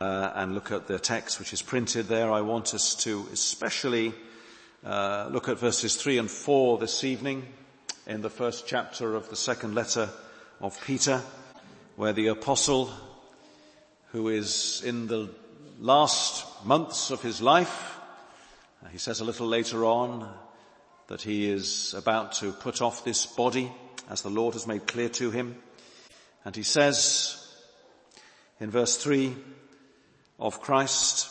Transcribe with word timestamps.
uh, 0.00 0.32
and 0.34 0.54
look 0.54 0.72
at 0.72 0.86
the 0.86 0.98
text 0.98 1.38
which 1.38 1.52
is 1.52 1.62
printed 1.62 2.08
there, 2.08 2.32
I 2.32 2.40
want 2.40 2.74
us 2.74 2.94
to 3.04 3.26
especially 3.32 4.12
uh, 4.84 5.28
look 5.30 5.48
at 5.48 5.58
verses 5.58 5.96
3 5.96 6.18
and 6.18 6.30
4 6.30 6.78
this 6.78 7.04
evening 7.04 7.46
in 8.06 8.20
the 8.20 8.30
first 8.30 8.66
chapter 8.66 9.14
of 9.14 9.30
the 9.30 9.36
second 9.36 9.74
letter 9.74 10.10
of 10.60 10.78
Peter, 10.84 11.22
where 11.96 12.12
the 12.12 12.26
apostle, 12.26 12.90
who 14.10 14.28
is 14.28 14.82
in 14.84 15.06
the 15.06 15.30
last 15.78 16.44
months 16.64 17.10
of 17.10 17.22
his 17.22 17.40
life, 17.40 17.98
uh, 18.84 18.88
he 18.88 18.98
says 18.98 19.20
a 19.20 19.24
little 19.24 19.46
later 19.46 19.84
on 19.84 20.28
that 21.06 21.22
he 21.22 21.48
is 21.48 21.94
about 21.94 22.32
to 22.32 22.50
put 22.52 22.82
off 22.82 23.04
this 23.04 23.26
body 23.26 23.70
as 24.10 24.22
the 24.22 24.30
Lord 24.30 24.54
has 24.54 24.66
made 24.66 24.86
clear 24.86 25.08
to 25.10 25.30
him. 25.30 25.56
And 26.44 26.54
he 26.54 26.62
says 26.62 27.40
in 28.60 28.70
verse 28.70 28.96
3 28.96 29.34
of 30.38 30.60
Christ, 30.60 31.28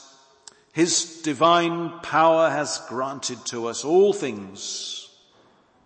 his 0.73 1.21
divine 1.21 1.99
power 1.99 2.49
has 2.49 2.81
granted 2.89 3.45
to 3.47 3.67
us 3.67 3.85
all 3.85 4.13
things 4.13 5.09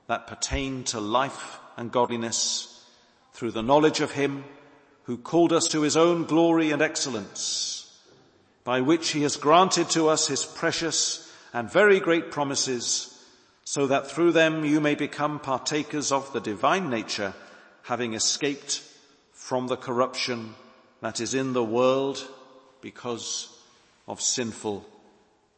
that 0.08 0.28
pertain 0.28 0.84
to 0.86 1.00
life 1.00 1.60
and 1.76 1.92
godliness 1.92 2.86
through 3.34 3.52
the 3.52 3.62
knowledge 3.62 4.00
of 4.00 4.12
him 4.12 4.44
who 5.04 5.18
called 5.18 5.54
us 5.54 5.68
to 5.70 5.82
his 5.82 5.98
own 5.98 6.26
glory 6.26 6.72
and 6.72 6.82
excellence, 6.82 8.02
by 8.64 8.82
which 8.82 9.12
he 9.12 9.22
has 9.24 9.36
granted 9.38 9.90
to 9.90 10.10
us 10.10 10.28
his 10.28 10.46
precious 10.46 11.32
and 11.54 11.72
very 11.72 12.00
great 12.00 12.32
promises, 12.32 13.14
so 13.64 13.88
that 13.88 14.10
through 14.10 14.32
them 14.32 14.64
you 14.66 14.80
may 14.80 14.96
become 14.96 15.40
partakers 15.40 16.12
of 16.12 16.32
the 16.34 16.42
divine 16.42 16.90
nature, 16.90 17.34
having 17.84 18.14
escaped 18.14 18.82
from 19.34 19.68
the 19.68 19.78
corruption 19.78 20.56
that 21.02 21.22
is 21.22 21.34
in 21.34 21.54
the 21.54 21.64
world 21.64 22.28
because 22.88 23.50
of 24.08 24.22
sinful 24.22 24.86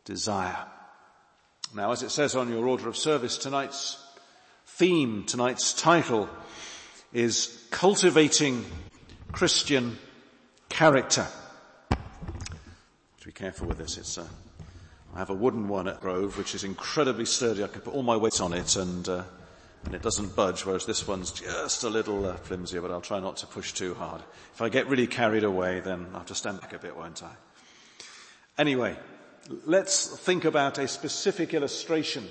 desire. 0.03 0.65
Now, 1.75 1.91
as 1.91 2.01
it 2.01 2.09
says 2.09 2.35
on 2.35 2.49
your 2.49 2.65
order 2.65 2.89
of 2.89 2.97
service, 2.97 3.37
tonight's 3.37 4.03
theme, 4.65 5.25
tonight's 5.25 5.73
title 5.73 6.27
is 7.13 7.67
cultivating 7.69 8.65
Christian 9.31 9.99
character. 10.69 11.27
be 13.23 13.31
careful 13.31 13.67
with 13.67 13.77
this. 13.77 13.99
It's, 13.99 14.17
uh, 14.17 14.25
I 15.13 15.19
have 15.19 15.29
a 15.29 15.35
wooden 15.35 15.67
one 15.67 15.87
at 15.87 16.01
Grove, 16.01 16.35
which 16.35 16.55
is 16.55 16.63
incredibly 16.63 17.25
sturdy. 17.25 17.63
I 17.63 17.67
can 17.67 17.81
put 17.81 17.93
all 17.93 18.01
my 18.01 18.17
weight 18.17 18.41
on 18.41 18.53
it 18.53 18.75
and, 18.75 19.07
uh, 19.07 19.23
and 19.85 19.95
it 19.95 20.01
doesn't 20.01 20.35
budge, 20.35 20.65
whereas 20.65 20.85
this 20.85 21.07
one's 21.07 21.31
just 21.31 21.83
a 21.83 21.89
little 21.89 22.25
uh, 22.25 22.35
flimsier, 22.35 22.81
but 22.81 22.91
I'll 22.91 23.01
try 23.01 23.19
not 23.19 23.37
to 23.37 23.47
push 23.47 23.73
too 23.73 23.93
hard. 23.93 24.21
If 24.53 24.61
I 24.61 24.69
get 24.69 24.87
really 24.87 25.07
carried 25.07 25.43
away, 25.43 25.79
then 25.79 26.07
I'll 26.11 26.19
have 26.19 26.27
to 26.27 26.35
stand 26.35 26.61
back 26.61 26.73
a 26.73 26.79
bit, 26.79 26.95
won't 26.95 27.23
I? 27.23 27.31
Anyway, 28.57 28.97
let's 29.65 30.07
think 30.19 30.45
about 30.45 30.77
a 30.77 30.87
specific 30.87 31.53
illustration 31.53 32.27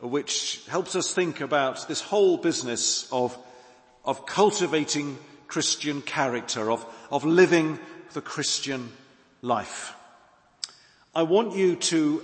which 0.00 0.62
helps 0.68 0.94
us 0.96 1.14
think 1.14 1.40
about 1.40 1.88
this 1.88 2.00
whole 2.00 2.36
business 2.36 3.08
of, 3.10 3.36
of 4.04 4.26
cultivating 4.26 5.18
Christian 5.46 6.02
character, 6.02 6.70
of, 6.70 6.84
of 7.10 7.24
living 7.24 7.78
the 8.12 8.20
Christian 8.20 8.92
life. 9.40 9.94
I 11.14 11.22
want 11.22 11.56
you 11.56 11.76
to 11.76 12.22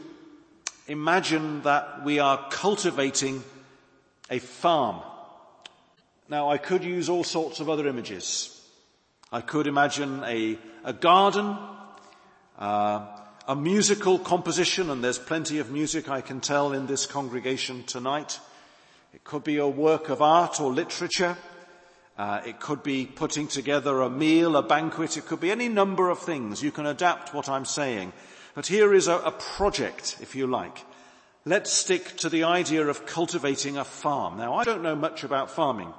imagine 0.88 1.62
that 1.62 2.04
we 2.04 2.18
are 2.18 2.48
cultivating 2.50 3.42
a 4.30 4.38
farm. 4.38 5.02
Now 6.28 6.50
I 6.50 6.58
could 6.58 6.84
use 6.84 7.08
all 7.08 7.24
sorts 7.24 7.60
of 7.60 7.68
other 7.68 7.86
images. 7.88 8.56
I 9.32 9.40
could 9.40 9.66
imagine 9.66 10.22
a, 10.24 10.58
a 10.84 10.92
garden 10.92 11.56
uh, 12.60 13.06
a 13.48 13.56
musical 13.56 14.18
composition, 14.18 14.90
and 14.90 15.02
there's 15.02 15.18
plenty 15.18 15.58
of 15.58 15.70
music 15.70 16.08
I 16.08 16.20
can 16.20 16.40
tell 16.40 16.72
in 16.72 16.86
this 16.86 17.06
congregation 17.06 17.82
tonight. 17.84 18.38
It 19.14 19.24
could 19.24 19.42
be 19.42 19.56
a 19.56 19.66
work 19.66 20.10
of 20.10 20.20
art 20.20 20.60
or 20.60 20.70
literature. 20.70 21.36
Uh, 22.18 22.42
it 22.46 22.60
could 22.60 22.82
be 22.82 23.06
putting 23.06 23.48
together 23.48 24.02
a 24.02 24.10
meal, 24.10 24.56
a 24.56 24.62
banquet. 24.62 25.16
It 25.16 25.26
could 25.26 25.40
be 25.40 25.50
any 25.50 25.68
number 25.68 26.10
of 26.10 26.18
things. 26.18 26.62
You 26.62 26.70
can 26.70 26.84
adapt 26.84 27.32
what 27.32 27.48
I'm 27.48 27.64
saying. 27.64 28.12
But 28.54 28.66
here 28.66 28.92
is 28.92 29.08
a, 29.08 29.16
a 29.16 29.32
project, 29.32 30.18
if 30.20 30.36
you 30.36 30.46
like. 30.46 30.84
Let's 31.46 31.72
stick 31.72 32.16
to 32.18 32.28
the 32.28 32.44
idea 32.44 32.86
of 32.86 33.06
cultivating 33.06 33.78
a 33.78 33.84
farm. 33.84 34.36
Now, 34.36 34.54
I 34.54 34.64
don't 34.64 34.82
know 34.82 34.94
much 34.94 35.24
about 35.24 35.50
farming. 35.50 35.92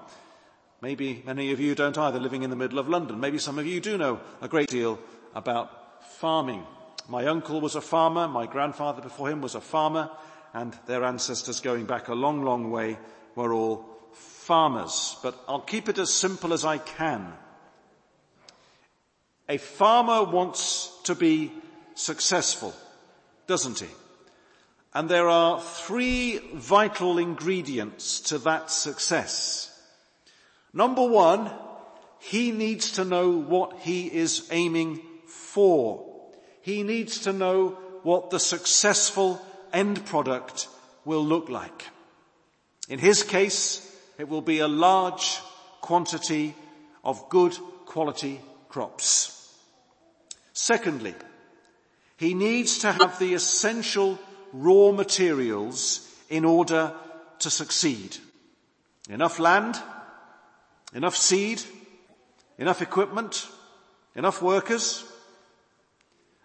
Maybe 0.82 1.24
many 1.26 1.52
of 1.52 1.60
you 1.60 1.74
don't 1.74 1.98
either, 1.98 2.20
living 2.20 2.44
in 2.44 2.52
the 2.52 2.56
middle 2.56 2.78
of 2.78 2.88
London. 2.88 3.20
Maybe 3.20 3.40
some 3.40 3.58
of 3.58 3.66
you 3.66 3.80
do 3.80 3.98
know 3.98 4.20
a 4.42 4.48
great 4.48 4.70
deal 4.70 5.00
about 5.34 6.04
farming. 6.20 6.64
My 7.10 7.26
uncle 7.26 7.60
was 7.60 7.76
a 7.76 7.82
farmer, 7.82 8.28
my 8.28 8.46
grandfather 8.46 9.02
before 9.02 9.30
him 9.30 9.42
was 9.42 9.56
a 9.56 9.62
farmer, 9.62 10.12
and 10.54 10.78
their 10.86 11.04
ancestors 11.04 11.60
going 11.60 11.86
back 11.86 12.08
a 12.08 12.14
long, 12.14 12.44
long 12.44 12.70
way 12.70 13.00
were 13.36 13.52
all 13.52 13.86
farmers. 14.14 15.18
But 15.24 15.36
I'll 15.48 15.62
keep 15.62 15.90
it 15.90 15.98
as 15.98 16.14
simple 16.14 16.54
as 16.54 16.66
I 16.66 16.78
can. 16.78 17.34
A 19.50 19.58
farmer 19.58 20.24
wants 20.24 20.92
to 21.04 21.16
be 21.16 21.52
successful, 21.96 22.74
doesn't 23.48 23.80
he? 23.80 23.88
And 24.94 25.08
there 25.08 25.30
are 25.30 25.62
three 25.62 26.40
vital 26.54 27.18
ingredients 27.18 28.20
to 28.22 28.38
that 28.40 28.70
success. 28.70 29.70
Number 30.74 31.06
one, 31.06 31.50
he 32.20 32.52
needs 32.52 32.92
to 32.94 33.06
know 33.06 33.32
what 33.32 33.80
he 33.80 34.08
is 34.08 34.48
aiming 34.52 35.02
for. 35.28 36.06
He 36.62 36.84
needs 36.84 37.20
to 37.20 37.34
know 37.34 37.78
what 38.04 38.30
the 38.30 38.40
successful 38.40 39.42
end 39.72 40.06
product 40.06 40.68
will 41.06 41.24
look 41.24 41.50
like. 41.50 41.88
In 42.90 43.00
his 43.00 43.24
case, 43.24 43.88
it 44.18 44.28
will 44.28 44.42
be 44.42 44.60
a 44.60 44.68
large 44.68 45.40
quantity 45.82 46.54
of 47.04 47.30
good 47.30 47.58
quality 47.86 48.42
crops. 48.70 49.58
Secondly, 50.54 51.16
he 52.18 52.34
needs 52.34 52.80
to 52.80 52.92
have 52.92 53.18
the 53.18 53.34
essential 53.34 54.20
raw 54.54 54.92
materials 54.92 56.08
in 56.30 56.46
order 56.46 56.94
to 57.40 57.50
succeed. 57.50 58.18
Enough 59.10 59.40
land, 59.40 59.76
enough 60.94 61.16
seed, 61.16 61.62
enough 62.58 62.82
equipment, 62.82 63.48
enough 64.16 64.42
workers, 64.42 65.06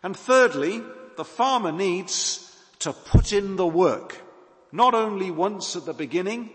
and 0.02 0.16
thirdly, 0.16 0.82
the 1.16 1.24
farmer 1.24 1.72
needs 1.72 2.56
to 2.78 2.92
put 2.92 3.32
in 3.32 3.56
the 3.56 3.66
work, 3.66 4.20
not 4.70 4.94
only 4.94 5.30
once 5.30 5.74
at 5.76 5.86
the 5.86 5.94
beginning, 5.94 6.50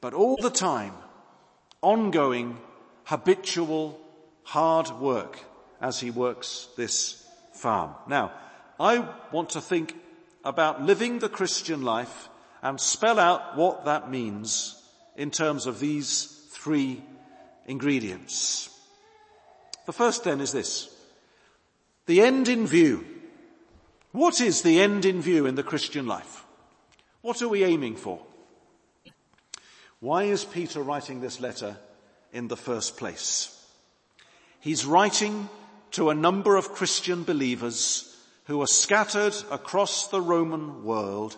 but 0.00 0.14
all 0.14 0.36
the 0.40 0.50
time, 0.50 0.94
ongoing, 1.82 2.58
habitual, 3.04 4.00
hard 4.44 4.90
work 5.00 5.40
as 5.80 6.00
he 6.00 6.10
works 6.10 6.68
this 6.76 7.26
farm. 7.52 7.94
Now, 8.08 8.32
I 8.78 9.06
want 9.32 9.50
to 9.50 9.60
think 9.60 9.94
about 10.46 10.80
living 10.80 11.18
the 11.18 11.28
Christian 11.28 11.82
life 11.82 12.28
and 12.62 12.80
spell 12.80 13.18
out 13.18 13.56
what 13.56 13.84
that 13.84 14.10
means 14.10 14.80
in 15.16 15.30
terms 15.30 15.66
of 15.66 15.80
these 15.80 16.46
three 16.50 17.02
ingredients. 17.66 18.70
The 19.86 19.92
first 19.92 20.22
then 20.24 20.40
is 20.40 20.52
this. 20.52 20.88
The 22.06 22.20
end 22.20 22.46
in 22.46 22.66
view. 22.66 23.04
What 24.12 24.40
is 24.40 24.62
the 24.62 24.80
end 24.80 25.04
in 25.04 25.20
view 25.20 25.46
in 25.46 25.56
the 25.56 25.64
Christian 25.64 26.06
life? 26.06 26.44
What 27.22 27.42
are 27.42 27.48
we 27.48 27.64
aiming 27.64 27.96
for? 27.96 28.20
Why 29.98 30.24
is 30.24 30.44
Peter 30.44 30.80
writing 30.80 31.20
this 31.20 31.40
letter 31.40 31.76
in 32.32 32.46
the 32.46 32.56
first 32.56 32.96
place? 32.96 33.52
He's 34.60 34.86
writing 34.86 35.48
to 35.92 36.10
a 36.10 36.14
number 36.14 36.56
of 36.56 36.72
Christian 36.72 37.24
believers 37.24 38.15
who 38.46 38.60
are 38.62 38.66
scattered 38.66 39.34
across 39.50 40.08
the 40.08 40.20
Roman 40.20 40.84
world 40.84 41.36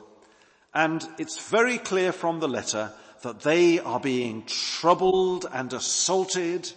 and 0.75 1.07
it's 1.19 1.49
very 1.49 1.79
clear 1.79 2.13
from 2.13 2.41
the 2.41 2.49
letter 2.49 2.93
that 3.23 3.41
they 3.41 3.79
are 3.81 4.01
being 4.01 4.45
troubled 4.47 5.47
and 5.53 5.73
assaulted 5.73 6.71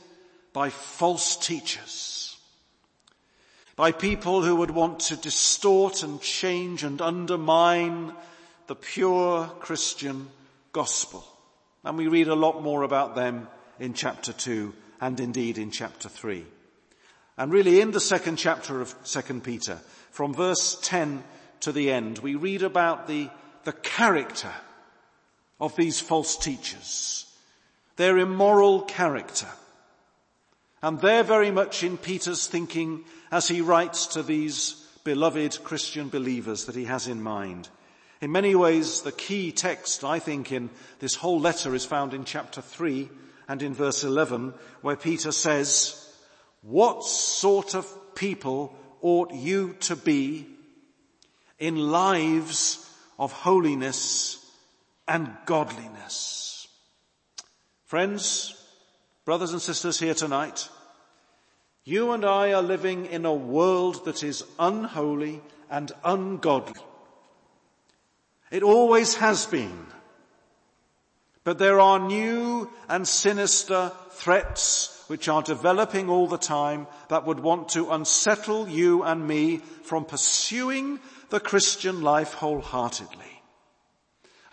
by 0.54 0.70
false 0.70 1.38
teachers 1.38 2.22
by 3.82 3.92
people 3.92 4.44
who 4.44 4.58
would 4.58 4.70
want 4.70 5.00
to 5.00 5.16
distort 5.16 6.04
and 6.04 6.22
change 6.22 6.84
and 6.84 7.02
undermine 7.02 8.14
the 8.68 8.76
pure 8.76 9.48
Christian 9.60 10.28
gospel. 10.72 11.26
And 11.84 11.98
we 11.98 12.08
read 12.08 12.28
a 12.28 12.36
lot 12.36 12.62
more 12.62 12.84
about 12.84 13.16
them 13.16 13.48
in 13.80 13.96
chapter 13.96 14.34
two 14.34 14.74
and 15.00 15.20
indeed 15.20 15.58
in 15.58 15.72
chapter 15.72 16.10
three. 16.10 16.46
And 17.40 17.52
really 17.52 17.82
in 17.82 17.90
the 17.90 18.00
second 18.00 18.36
chapter 18.36 18.82
of 18.82 18.94
second 19.04 19.44
Peter, 19.44 19.80
from 20.12 20.34
verse 20.34 20.78
10 20.82 21.24
to 21.62 21.72
the 21.72 21.92
end, 21.92 22.20
we 22.20 22.36
read 22.36 22.64
about 22.64 23.08
the, 23.08 23.30
the 23.64 23.72
character 23.72 24.52
of 25.60 25.76
these 25.76 26.00
false 26.00 26.36
teachers, 26.38 27.26
their 27.96 28.18
immoral 28.18 28.82
character. 28.82 29.48
And 30.82 31.00
they're 31.00 31.24
very 31.24 31.52
much 31.52 31.84
in 31.84 31.98
Peter's 31.98 32.48
thinking 32.48 33.06
as 33.32 33.48
he 33.48 33.62
writes 33.62 34.08
to 34.08 34.24
these 34.24 34.74
beloved 35.04 35.64
Christian 35.64 36.10
believers 36.10 36.66
that 36.66 36.76
he 36.76 36.86
has 36.86 37.08
in 37.08 37.22
mind. 37.22 37.70
In 38.20 38.32
many 38.32 38.56
ways, 38.56 39.02
the 39.02 39.12
key 39.12 39.52
text, 39.52 40.04
I 40.04 40.20
think, 40.20 40.52
in 40.52 40.70
this 41.00 41.16
whole 41.16 41.40
letter 41.40 41.74
is 41.74 41.86
found 41.86 42.14
in 42.14 42.24
chapter 42.24 42.62
3 42.62 43.10
and 43.48 43.62
in 43.64 43.74
verse 43.74 44.04
11, 44.04 44.54
where 44.82 44.96
Peter 44.96 45.32
says, 45.32 45.98
what 46.62 47.04
sort 47.04 47.76
of 47.76 47.88
people 48.16 48.76
ought 49.02 49.34
you 49.34 49.76
to 49.82 49.96
be 49.96 50.48
in 51.60 51.92
lives 51.92 52.90
of 53.20 53.32
holiness 53.32 54.38
and 55.08 55.36
godliness? 55.46 56.68
Friends, 57.86 58.56
brothers 59.26 59.52
and 59.52 59.62
sisters 59.62 60.00
here 60.00 60.14
tonight, 60.14 60.70
you 61.84 62.12
and 62.12 62.24
I 62.24 62.54
are 62.54 62.62
living 62.62 63.08
in 63.08 63.26
a 63.26 63.34
world 63.34 64.06
that 64.06 64.24
is 64.24 64.44
unholy 64.60 65.42
and 65.70 65.92
ungodly. 66.04 66.80
It 68.52 68.64
always 68.64 69.16
has 69.16 69.46
been. 69.46 69.88
But 71.44 71.58
there 71.58 71.80
are 71.80 72.00
new 72.00 72.70
and 72.88 73.08
sinister 73.08 73.92
threats 74.12 75.01
which 75.12 75.28
are 75.28 75.42
developing 75.42 76.10
all 76.10 76.26
the 76.26 76.38
time 76.38 76.88
that 77.10 77.26
would 77.26 77.42
want 77.42 77.68
to 77.68 77.92
unsettle 77.92 78.70
you 78.70 79.04
and 79.04 79.28
me 79.28 79.58
from 79.84 80.06
pursuing 80.06 80.98
the 81.30 81.40
Christian 81.42 82.02
life 82.02 82.36
wholeheartedly. 82.36 83.44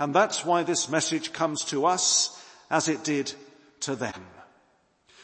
And 0.00 0.12
that's 0.12 0.44
why 0.44 0.64
this 0.64 0.88
message 0.88 1.32
comes 1.32 1.62
to 1.66 1.86
us 1.86 2.44
as 2.70 2.88
it 2.88 3.04
did 3.04 3.32
to 3.82 3.94
them. 3.94 4.26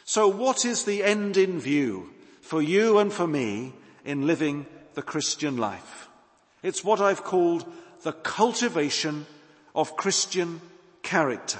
So 0.04 0.28
what 0.28 0.64
is 0.64 0.84
the 0.84 1.02
end 1.02 1.36
in 1.36 1.58
view 1.58 2.10
for 2.40 2.62
you 2.62 2.98
and 2.98 3.12
for 3.12 3.26
me 3.26 3.72
in 4.04 4.28
living 4.28 4.66
the 4.94 5.02
Christian 5.02 5.56
life? 5.56 6.08
It's 6.62 6.84
what 6.84 7.00
I've 7.00 7.24
called 7.24 7.66
the 8.02 8.12
cultivation 8.12 9.26
of 9.74 9.96
Christian 9.96 10.60
character. 11.02 11.58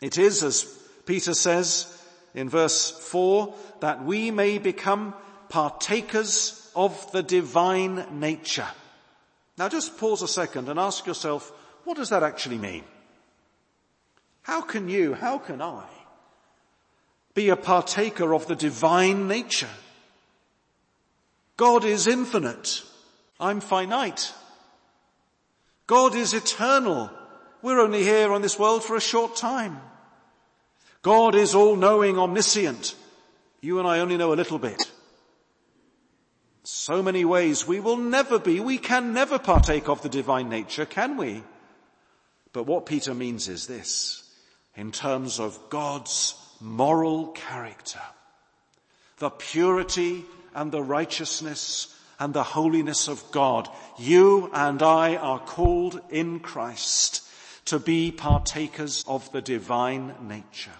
It 0.00 0.18
is, 0.18 0.42
as 0.42 0.64
Peter 1.06 1.34
says 1.34 2.00
in 2.34 2.48
verse 2.48 2.90
4, 2.90 3.54
that 3.80 4.04
we 4.04 4.30
may 4.30 4.58
become 4.58 5.14
partakers 5.48 6.70
of 6.74 7.10
the 7.12 7.22
divine 7.22 8.06
nature. 8.18 8.68
Now 9.58 9.68
just 9.68 9.98
pause 9.98 10.22
a 10.22 10.28
second 10.28 10.68
and 10.68 10.78
ask 10.78 11.06
yourself, 11.06 11.52
what 11.84 11.96
does 11.96 12.08
that 12.08 12.22
actually 12.22 12.58
mean? 12.58 12.84
How 14.42 14.60
can 14.62 14.88
you, 14.88 15.14
how 15.14 15.38
can 15.38 15.60
I 15.60 15.84
be 17.34 17.48
a 17.48 17.56
partaker 17.56 18.34
of 18.34 18.46
the 18.46 18.56
divine 18.56 19.28
nature. 19.28 19.70
God 21.56 21.84
is 21.84 22.06
infinite. 22.06 22.82
I'm 23.40 23.60
finite. 23.60 24.32
God 25.86 26.14
is 26.14 26.34
eternal. 26.34 27.10
We're 27.62 27.80
only 27.80 28.02
here 28.02 28.32
on 28.32 28.42
this 28.42 28.58
world 28.58 28.84
for 28.84 28.96
a 28.96 29.00
short 29.00 29.36
time. 29.36 29.80
God 31.02 31.34
is 31.34 31.54
all-knowing, 31.54 32.16
omniscient. 32.16 32.94
You 33.60 33.80
and 33.80 33.88
I 33.88 33.98
only 33.98 34.16
know 34.16 34.32
a 34.32 34.34
little 34.34 34.58
bit. 34.58 34.90
So 36.62 37.02
many 37.02 37.24
ways 37.24 37.66
we 37.66 37.80
will 37.80 37.96
never 37.96 38.38
be, 38.38 38.60
we 38.60 38.78
can 38.78 39.12
never 39.12 39.38
partake 39.38 39.88
of 39.88 40.00
the 40.02 40.08
divine 40.08 40.48
nature, 40.48 40.86
can 40.86 41.16
we? 41.16 41.42
But 42.52 42.66
what 42.66 42.86
Peter 42.86 43.14
means 43.14 43.48
is 43.48 43.66
this, 43.66 44.22
in 44.76 44.92
terms 44.92 45.40
of 45.40 45.58
God's 45.70 46.36
moral 46.60 47.28
character. 47.28 48.00
The 49.18 49.30
purity 49.30 50.24
and 50.54 50.70
the 50.70 50.82
righteousness 50.82 51.98
and 52.20 52.32
the 52.32 52.44
holiness 52.44 53.08
of 53.08 53.24
God. 53.32 53.68
You 53.98 54.50
and 54.54 54.80
I 54.82 55.16
are 55.16 55.40
called 55.40 56.00
in 56.10 56.38
Christ 56.38 57.26
to 57.64 57.80
be 57.80 58.12
partakers 58.12 59.04
of 59.08 59.30
the 59.32 59.42
divine 59.42 60.14
nature 60.28 60.70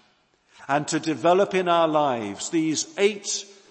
and 0.69 0.87
to 0.89 1.01
develop 1.01 1.55
in 1.55 1.69
our 1.69 1.89
lives 1.89 2.51
these 2.51 2.87
eight 2.99 3.27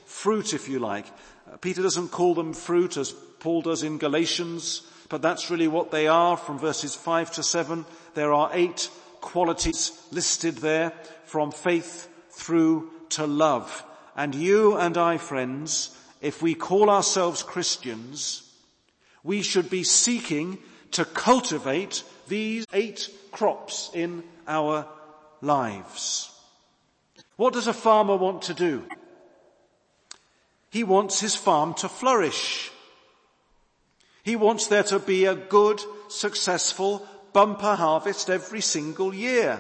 fruit, 0.06 0.54
if 0.54 0.70
you 0.70 0.80
like. 0.80 1.06
Uh, 1.52 1.58
Peter 1.58 1.82
doesn't 1.82 2.10
call 2.10 2.36
them 2.36 2.54
fruit 2.54 2.98
as 2.98 3.12
Paul 3.40 3.62
does 3.62 3.84
in 3.84 3.98
Galatians, 3.98 4.82
but 5.10 5.22
that's 5.22 5.50
really 5.50 5.68
what 5.68 5.92
they 5.92 6.08
are 6.08 6.38
from 6.38 6.60
verses 6.60 6.96
five 6.96 7.32
to 7.34 7.44
seven. 7.44 7.86
There 8.14 8.34
are 8.34 8.50
eight 8.54 8.90
qualities 9.20 9.92
listed 10.12 10.58
there 10.58 10.94
from 11.26 11.52
faith 11.52 12.08
through 12.30 12.90
to 13.10 13.26
love. 13.26 13.84
And 14.16 14.36
you 14.36 14.78
and 14.78 14.98
I, 14.98 15.18
friends, 15.18 15.98
if 16.22 16.42
we 16.42 16.54
call 16.54 16.90
ourselves 16.90 17.44
Christians, 17.44 18.44
we 19.24 19.42
should 19.42 19.70
be 19.70 19.84
seeking 19.84 20.58
to 20.92 21.06
cultivate 21.06 22.04
these 22.28 22.66
eight 22.74 23.10
crops 23.32 23.90
in 23.94 24.24
our 24.48 24.86
lives. 25.42 26.31
What 27.42 27.54
does 27.54 27.66
a 27.66 27.74
farmer 27.74 28.16
want 28.16 28.44
to 28.44 28.54
do? 28.54 28.84
He 30.70 30.84
wants 30.84 31.20
his 31.20 31.34
farm 31.34 31.74
to 31.82 31.90
flourish. 31.90 32.70
He 34.22 34.36
wants 34.36 34.68
there 34.68 34.84
to 34.84 35.00
be 35.00 35.26
a 35.26 35.34
good, 35.34 35.82
successful 36.08 37.04
bumper 37.34 37.74
harvest 37.74 38.30
every 38.30 38.62
single 38.62 39.12
year. 39.12 39.60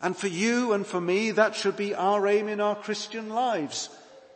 And 0.00 0.16
for 0.16 0.28
you 0.28 0.72
and 0.72 0.86
for 0.86 0.98
me, 0.98 1.32
that 1.32 1.54
should 1.54 1.76
be 1.76 1.94
our 1.94 2.26
aim 2.26 2.48
in 2.48 2.62
our 2.62 2.76
Christian 2.76 3.28
lives. 3.28 3.90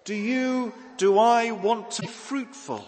Do 0.05 0.15
you, 0.15 0.75
do 0.99 1.19
I 1.19 1.53
want 1.53 1.93
to 1.93 2.03
be 2.03 2.09
fruitful? 2.09 2.85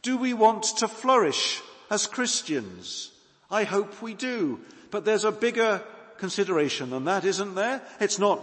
Do 0.00 0.16
we 0.16 0.32
want 0.32 0.62
to 0.78 0.88
flourish 0.88 1.60
as 1.90 2.06
Christians? 2.06 3.10
I 3.50 3.64
hope 3.64 4.00
we 4.00 4.14
do. 4.14 4.60
But 4.90 5.04
there's 5.04 5.24
a 5.26 5.30
bigger 5.30 5.82
consideration 6.22 6.90
than 6.90 7.06
that, 7.06 7.24
isn't 7.24 7.56
there? 7.56 7.82
It's 7.98 8.20
not 8.20 8.38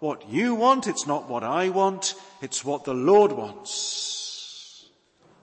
what 0.00 0.30
you 0.30 0.54
want, 0.54 0.86
it's 0.86 1.06
not 1.06 1.28
what 1.28 1.44
I 1.44 1.68
want, 1.68 2.14
it's 2.40 2.64
what 2.64 2.84
the 2.84 2.94
Lord 2.94 3.32
wants. 3.32 4.86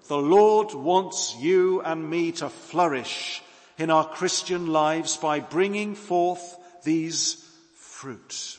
The 0.08 0.18
Lord 0.18 0.74
wants 0.74 1.36
you 1.38 1.82
and 1.82 2.10
me 2.10 2.32
to 2.32 2.50
flourish 2.50 3.44
in 3.78 3.92
our 3.92 4.08
Christian 4.08 4.66
lives 4.66 5.18
by 5.18 5.40
bringing 5.40 5.94
forth 5.94 6.58
these 6.84 7.36
fruits. 7.76 8.58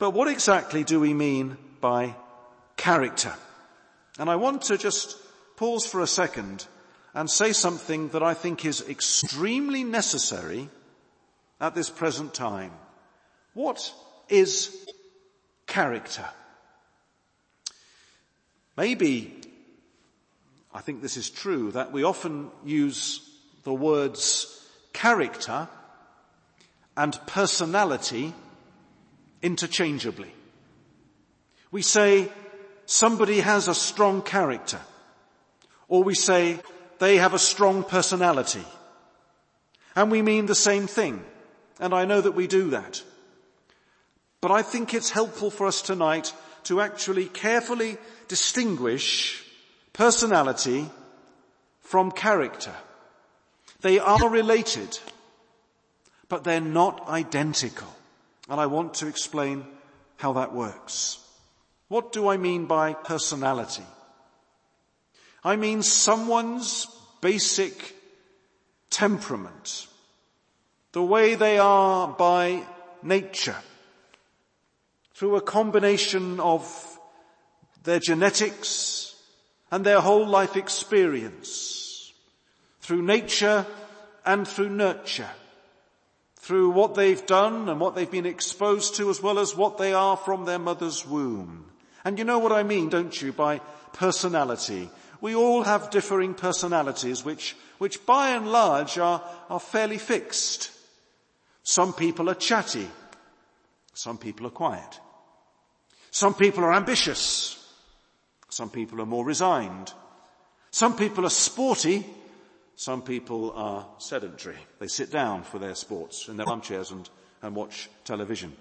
But 0.00 0.10
what 0.10 0.26
exactly 0.26 0.82
do 0.82 0.98
we 0.98 1.14
mean 1.14 1.56
by 1.80 2.16
character? 2.76 3.32
And 4.18 4.28
I 4.28 4.34
want 4.34 4.62
to 4.62 4.76
just 4.76 5.16
pause 5.54 5.86
for 5.86 6.00
a 6.00 6.08
second 6.08 6.66
and 7.14 7.30
say 7.30 7.52
something 7.52 8.08
that 8.08 8.24
I 8.24 8.34
think 8.34 8.64
is 8.64 8.88
extremely 8.88 9.84
necessary 9.84 10.68
at 11.60 11.74
this 11.74 11.90
present 11.90 12.34
time. 12.34 12.72
What 13.54 13.92
is 14.28 14.76
character? 15.66 16.24
Maybe, 18.76 19.34
I 20.74 20.80
think 20.80 21.00
this 21.00 21.16
is 21.16 21.30
true, 21.30 21.72
that 21.72 21.92
we 21.92 22.04
often 22.04 22.50
use 22.64 23.20
the 23.64 23.72
words 23.72 24.64
character 24.92 25.68
and 26.96 27.18
personality 27.26 28.34
interchangeably. 29.42 30.32
We 31.70 31.82
say 31.82 32.30
somebody 32.86 33.40
has 33.40 33.68
a 33.68 33.74
strong 33.74 34.22
character 34.22 34.80
or 35.88 36.02
we 36.02 36.14
say 36.14 36.60
they 36.98 37.16
have 37.16 37.34
a 37.34 37.38
strong 37.38 37.84
personality 37.84 38.64
and 39.94 40.10
we 40.10 40.22
mean 40.22 40.46
the 40.46 40.54
same 40.54 40.86
thing. 40.86 41.24
And 41.78 41.94
I 41.94 42.04
know 42.04 42.20
that 42.20 42.32
we 42.32 42.46
do 42.46 42.70
that. 42.70 43.02
But 44.40 44.50
I 44.50 44.62
think 44.62 44.94
it's 44.94 45.10
helpful 45.10 45.50
for 45.50 45.66
us 45.66 45.82
tonight 45.82 46.32
to 46.64 46.80
actually 46.80 47.26
carefully 47.26 47.98
distinguish 48.28 49.44
personality 49.92 50.90
from 51.80 52.10
character. 52.10 52.74
They 53.80 53.98
are 53.98 54.28
related 54.28 54.98
but 56.28 56.44
they're 56.44 56.60
not 56.60 57.08
identical. 57.08 57.88
And 58.48 58.60
I 58.60 58.66
want 58.66 58.94
to 58.94 59.06
explain 59.06 59.64
how 60.16 60.34
that 60.34 60.52
works. 60.52 61.18
What 61.88 62.12
do 62.12 62.28
I 62.28 62.36
mean 62.36 62.66
by 62.66 62.94
personality? 62.94 63.84
I 65.44 65.56
mean 65.56 65.82
someone's 65.82 66.86
basic 67.20 67.94
temperament, 68.90 69.86
the 70.96 71.02
way 71.02 71.34
they 71.34 71.58
are 71.58 72.08
by 72.08 72.62
nature, 73.02 73.58
through 75.12 75.36
a 75.36 75.42
combination 75.42 76.40
of 76.40 76.64
their 77.84 77.98
genetics 77.98 79.14
and 79.70 79.84
their 79.84 80.00
whole 80.00 80.26
life 80.26 80.56
experience, 80.56 82.14
through 82.80 83.02
nature 83.02 83.66
and 84.24 84.48
through 84.48 84.70
nurture 84.70 85.28
through 86.36 86.70
what 86.70 86.94
they've 86.94 87.26
done 87.26 87.68
and 87.68 87.80
what 87.80 87.96
they've 87.96 88.10
been 88.10 88.24
exposed 88.24 88.94
to 88.94 89.10
as 89.10 89.20
well 89.20 89.40
as 89.40 89.56
what 89.56 89.78
they 89.78 89.92
are 89.92 90.16
from 90.16 90.44
their 90.44 90.60
mother's 90.60 91.04
womb. 91.04 91.64
And 92.04 92.20
you 92.20 92.24
know 92.24 92.38
what 92.38 92.52
I 92.52 92.62
mean, 92.62 92.88
don't 92.88 93.20
you, 93.20 93.32
by 93.32 93.58
personality? 93.92 94.88
We 95.20 95.34
all 95.34 95.64
have 95.64 95.90
differing 95.90 96.34
personalities 96.34 97.24
which, 97.24 97.56
which 97.78 98.06
by 98.06 98.30
and 98.30 98.52
large 98.52 98.96
are, 98.96 99.20
are 99.50 99.58
fairly 99.58 99.98
fixed. 99.98 100.70
Some 101.68 101.94
people 101.94 102.30
are 102.30 102.34
chatty. 102.34 102.86
Some 103.92 104.18
people 104.18 104.46
are 104.46 104.50
quiet. 104.50 105.00
Some 106.12 106.32
people 106.32 106.62
are 106.62 106.72
ambitious. 106.72 107.58
Some 108.48 108.70
people 108.70 109.00
are 109.00 109.06
more 109.06 109.24
resigned. 109.24 109.92
Some 110.70 110.94
people 110.96 111.26
are 111.26 111.30
sporty. 111.30 112.06
Some 112.76 113.02
people 113.02 113.50
are 113.50 113.84
sedentary. 113.98 114.58
They 114.78 114.86
sit 114.86 115.10
down 115.10 115.42
for 115.42 115.58
their 115.58 115.74
sports 115.74 116.28
in 116.28 116.36
their 116.36 116.48
armchairs 116.48 116.92
and, 116.92 117.10
and 117.42 117.56
watch 117.56 117.90
television. 118.04 118.54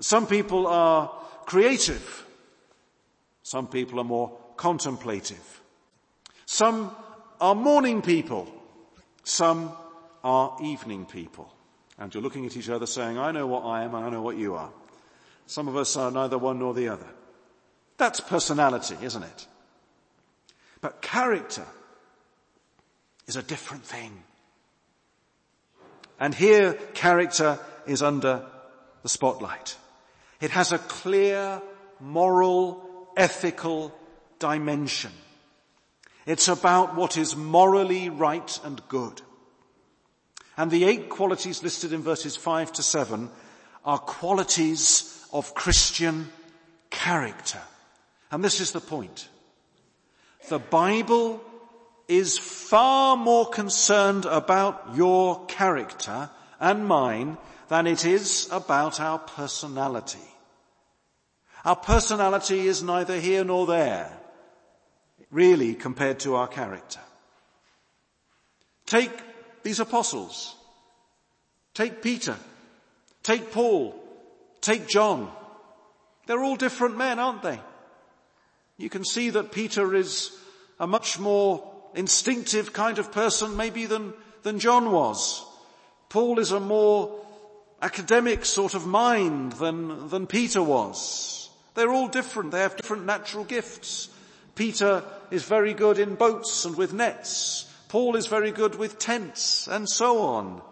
Some 0.00 0.26
people 0.26 0.66
are 0.66 1.12
creative. 1.46 2.26
Some 3.44 3.68
people 3.68 4.00
are 4.00 4.04
more 4.04 4.36
contemplative. 4.56 5.62
Some 6.44 6.90
are 7.40 7.54
morning 7.54 8.02
people. 8.02 8.52
Some 9.22 9.70
are 10.24 10.56
evening 10.60 11.06
people. 11.06 11.54
And 12.00 12.12
you're 12.14 12.22
looking 12.22 12.46
at 12.46 12.56
each 12.56 12.70
other 12.70 12.86
saying, 12.86 13.18
I 13.18 13.30
know 13.30 13.46
what 13.46 13.64
I 13.64 13.84
am 13.84 13.94
and 13.94 14.06
I 14.06 14.08
know 14.08 14.22
what 14.22 14.38
you 14.38 14.54
are. 14.54 14.70
Some 15.46 15.68
of 15.68 15.76
us 15.76 15.96
are 15.96 16.10
neither 16.10 16.38
one 16.38 16.58
nor 16.58 16.72
the 16.72 16.88
other. 16.88 17.06
That's 17.98 18.20
personality, 18.20 18.96
isn't 19.02 19.22
it? 19.22 19.46
But 20.80 21.02
character 21.02 21.66
is 23.26 23.36
a 23.36 23.42
different 23.42 23.84
thing. 23.84 24.22
And 26.18 26.34
here 26.34 26.72
character 26.94 27.58
is 27.86 28.02
under 28.02 28.46
the 29.02 29.08
spotlight. 29.08 29.76
It 30.40 30.52
has 30.52 30.72
a 30.72 30.78
clear 30.78 31.60
moral, 32.00 33.08
ethical 33.14 33.94
dimension. 34.38 35.12
It's 36.24 36.48
about 36.48 36.96
what 36.96 37.18
is 37.18 37.36
morally 37.36 38.08
right 38.08 38.58
and 38.64 38.80
good. 38.88 39.20
And 40.60 40.70
the 40.70 40.84
eight 40.84 41.08
qualities 41.08 41.62
listed 41.62 41.94
in 41.94 42.02
verses 42.02 42.36
five 42.36 42.70
to 42.74 42.82
seven 42.82 43.30
are 43.82 43.98
qualities 43.98 45.24
of 45.32 45.54
Christian 45.54 46.28
character. 46.90 47.62
And 48.30 48.44
this 48.44 48.60
is 48.60 48.72
the 48.72 48.80
point. 48.82 49.30
The 50.50 50.58
Bible 50.58 51.42
is 52.08 52.36
far 52.36 53.16
more 53.16 53.48
concerned 53.48 54.26
about 54.26 54.90
your 54.94 55.46
character 55.46 56.28
and 56.60 56.86
mine 56.86 57.38
than 57.68 57.86
it 57.86 58.04
is 58.04 58.46
about 58.52 59.00
our 59.00 59.18
personality. 59.18 60.28
Our 61.64 61.76
personality 61.76 62.66
is 62.66 62.82
neither 62.82 63.18
here 63.18 63.44
nor 63.44 63.66
there, 63.66 64.14
really, 65.30 65.72
compared 65.72 66.20
to 66.20 66.34
our 66.34 66.48
character. 66.48 67.00
Take 68.84 69.29
these 69.62 69.80
apostles. 69.80 70.54
Take 71.74 72.02
Peter. 72.02 72.36
Take 73.22 73.52
Paul. 73.52 73.94
Take 74.60 74.88
John. 74.88 75.30
They're 76.26 76.42
all 76.42 76.56
different 76.56 76.96
men, 76.96 77.18
aren't 77.18 77.42
they? 77.42 77.60
You 78.76 78.88
can 78.88 79.04
see 79.04 79.30
that 79.30 79.52
Peter 79.52 79.94
is 79.94 80.30
a 80.78 80.86
much 80.86 81.18
more 81.18 81.70
instinctive 81.94 82.72
kind 82.72 82.98
of 82.98 83.12
person 83.12 83.56
maybe 83.56 83.86
than, 83.86 84.12
than 84.42 84.58
John 84.58 84.90
was. 84.90 85.44
Paul 86.08 86.38
is 86.38 86.52
a 86.52 86.60
more 86.60 87.20
academic 87.82 88.44
sort 88.44 88.74
of 88.74 88.86
mind 88.86 89.52
than, 89.52 90.08
than 90.08 90.26
Peter 90.26 90.62
was. 90.62 91.48
They're 91.74 91.92
all 91.92 92.08
different. 92.08 92.50
They 92.50 92.60
have 92.60 92.76
different 92.76 93.06
natural 93.06 93.44
gifts. 93.44 94.08
Peter 94.54 95.02
is 95.30 95.44
very 95.44 95.72
good 95.72 95.98
in 95.98 96.14
boats 96.14 96.64
and 96.64 96.76
with 96.76 96.92
nets. 96.92 97.69
Paul 97.90 98.14
is 98.14 98.28
very 98.28 98.52
good 98.52 98.76
with 98.76 99.00
tents 99.00 99.66
and 99.66 99.88
so 99.88 100.22
on. 100.22 100.62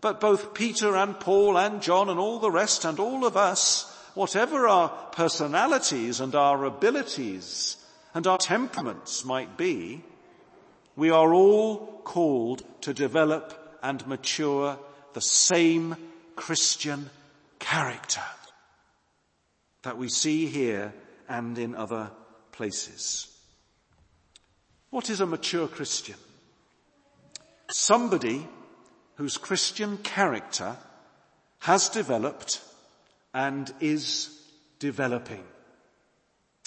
But 0.00 0.18
both 0.18 0.54
Peter 0.54 0.96
and 0.96 1.20
Paul 1.20 1.58
and 1.58 1.82
John 1.82 2.08
and 2.08 2.18
all 2.18 2.38
the 2.38 2.50
rest 2.50 2.86
and 2.86 2.98
all 2.98 3.26
of 3.26 3.36
us, 3.36 3.94
whatever 4.14 4.66
our 4.66 4.88
personalities 5.12 6.20
and 6.20 6.34
our 6.34 6.64
abilities 6.64 7.76
and 8.14 8.26
our 8.26 8.38
temperaments 8.38 9.26
might 9.26 9.58
be, 9.58 10.02
we 10.96 11.10
are 11.10 11.34
all 11.34 12.00
called 12.02 12.62
to 12.80 12.94
develop 12.94 13.78
and 13.82 14.06
mature 14.06 14.78
the 15.12 15.20
same 15.20 15.94
Christian 16.34 17.10
character 17.58 18.24
that 19.82 19.98
we 19.98 20.08
see 20.08 20.46
here 20.46 20.94
and 21.28 21.58
in 21.58 21.74
other 21.74 22.10
places. 22.52 23.31
What 24.92 25.08
is 25.08 25.20
a 25.20 25.26
mature 25.26 25.68
Christian? 25.68 26.16
Somebody 27.70 28.46
whose 29.14 29.38
Christian 29.38 29.96
character 29.96 30.76
has 31.60 31.88
developed 31.88 32.60
and 33.32 33.72
is 33.80 34.38
developing. 34.80 35.42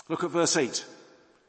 Look 0.09 0.23
at 0.23 0.31
verse 0.31 0.57
8. 0.57 0.83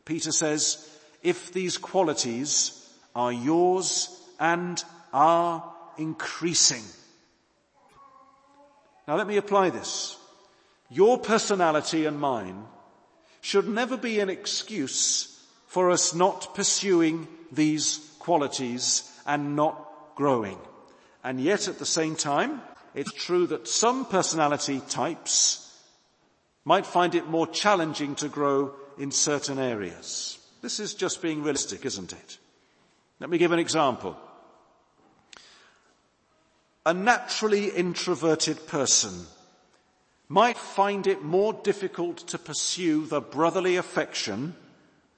Peter 0.04 0.30
says, 0.30 0.86
if 1.22 1.50
these 1.50 1.78
qualities 1.78 2.86
are 3.14 3.32
yours 3.32 4.14
and 4.38 4.84
are 5.14 5.64
increasing. 5.96 6.84
Now 9.08 9.16
let 9.16 9.26
me 9.26 9.38
apply 9.38 9.70
this. 9.70 10.18
Your 10.90 11.16
personality 11.16 12.04
and 12.04 12.20
mine 12.20 12.66
should 13.40 13.66
never 13.66 13.96
be 13.96 14.20
an 14.20 14.28
excuse 14.28 15.32
for 15.66 15.90
us 15.90 16.14
not 16.14 16.54
pursuing 16.54 17.28
these 17.52 17.98
qualities 18.18 19.10
and 19.26 19.56
not 19.56 20.14
growing. 20.14 20.58
And 21.22 21.40
yet 21.40 21.68
at 21.68 21.78
the 21.78 21.86
same 21.86 22.16
time, 22.16 22.62
it's 22.94 23.12
true 23.12 23.46
that 23.48 23.68
some 23.68 24.04
personality 24.06 24.80
types 24.88 25.62
might 26.64 26.86
find 26.86 27.14
it 27.14 27.28
more 27.28 27.46
challenging 27.46 28.14
to 28.16 28.28
grow 28.28 28.74
in 28.98 29.10
certain 29.10 29.58
areas. 29.58 30.38
This 30.62 30.80
is 30.80 30.94
just 30.94 31.22
being 31.22 31.42
realistic, 31.42 31.84
isn't 31.84 32.12
it? 32.12 32.38
Let 33.20 33.30
me 33.30 33.38
give 33.38 33.52
an 33.52 33.58
example. 33.58 34.16
A 36.84 36.94
naturally 36.94 37.66
introverted 37.66 38.66
person 38.66 39.26
might 40.28 40.56
find 40.56 41.06
it 41.06 41.22
more 41.22 41.52
difficult 41.52 42.18
to 42.28 42.38
pursue 42.38 43.06
the 43.06 43.20
brotherly 43.20 43.76
affection 43.76 44.54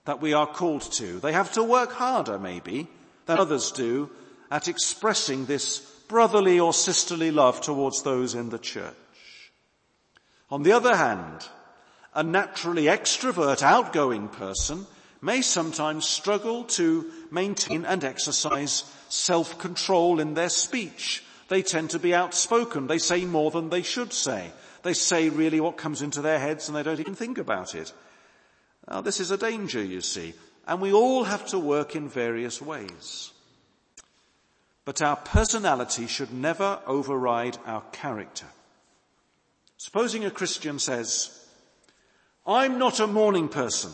that 0.09 0.23
we 0.23 0.33
are 0.33 0.47
called 0.47 0.81
to. 0.81 1.21
They 1.21 1.33
have 1.33 1.53
to 1.53 1.63
work 1.63 1.93
harder 1.93 2.39
maybe 2.39 2.89
than 3.27 3.39
others 3.39 3.71
do 3.73 4.09
at 4.51 4.67
expressing 4.67 5.45
this 5.45 5.81
brotherly 6.09 6.59
or 6.59 6.73
sisterly 6.73 7.31
love 7.31 7.61
towards 7.61 8.03
those 8.03 8.35
in 8.35 8.49
the 8.49 8.59
church. 8.59 8.95
On 10.51 10.63
the 10.63 10.73
other 10.73 10.97
hand, 10.97 11.47
a 12.15 12.23
naturally 12.23 12.85
extrovert, 12.85 13.63
outgoing 13.63 14.29
person 14.29 14.87
may 15.21 15.43
sometimes 15.43 16.07
struggle 16.09 16.65
to 16.65 17.13
maintain 17.31 17.85
and 17.85 18.03
exercise 18.03 18.85
self-control 19.11 20.21
in 20.21 20.33
their 20.33 20.49
speech. 20.49 21.23
They 21.49 21.61
tend 21.61 21.91
to 21.91 21.99
be 21.99 22.15
outspoken. 22.15 22.87
They 22.87 22.97
say 22.97 23.27
more 23.27 23.51
than 23.51 23.69
they 23.69 23.83
should 23.83 24.15
say. 24.15 24.53
They 24.85 24.95
say 24.95 25.29
really 25.29 25.61
what 25.61 25.77
comes 25.77 26.01
into 26.01 26.23
their 26.23 26.39
heads 26.39 26.67
and 26.67 26.75
they 26.75 26.83
don't 26.83 26.99
even 26.99 27.15
think 27.15 27.37
about 27.37 27.75
it. 27.75 27.93
Now 28.91 29.01
this 29.03 29.21
is 29.21 29.31
a 29.31 29.37
danger, 29.37 29.83
you 29.83 30.01
see, 30.01 30.35
and 30.67 30.81
we 30.81 30.93
all 30.93 31.25
have 31.25 31.47
to 31.49 31.59
work 31.59 31.95
in 31.95 32.09
various 32.09 32.63
ways. 32.63 33.33
But 34.85 35.03
our 35.03 35.17
personality 35.17 36.07
should 36.07 36.33
never 36.33 36.81
override 36.87 37.59
our 37.67 37.83
character. 37.93 38.47
Supposing 39.77 40.25
a 40.25 40.31
Christian 40.31 40.79
says, 40.79 41.47
I'm 42.47 42.79
not 42.79 42.99
a 42.99 43.07
morning 43.07 43.49
person. 43.49 43.93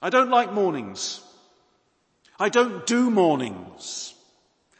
I 0.00 0.08
don't 0.08 0.30
like 0.30 0.52
mornings. 0.52 1.20
I 2.38 2.48
don't 2.48 2.86
do 2.86 3.10
mornings. 3.10 4.14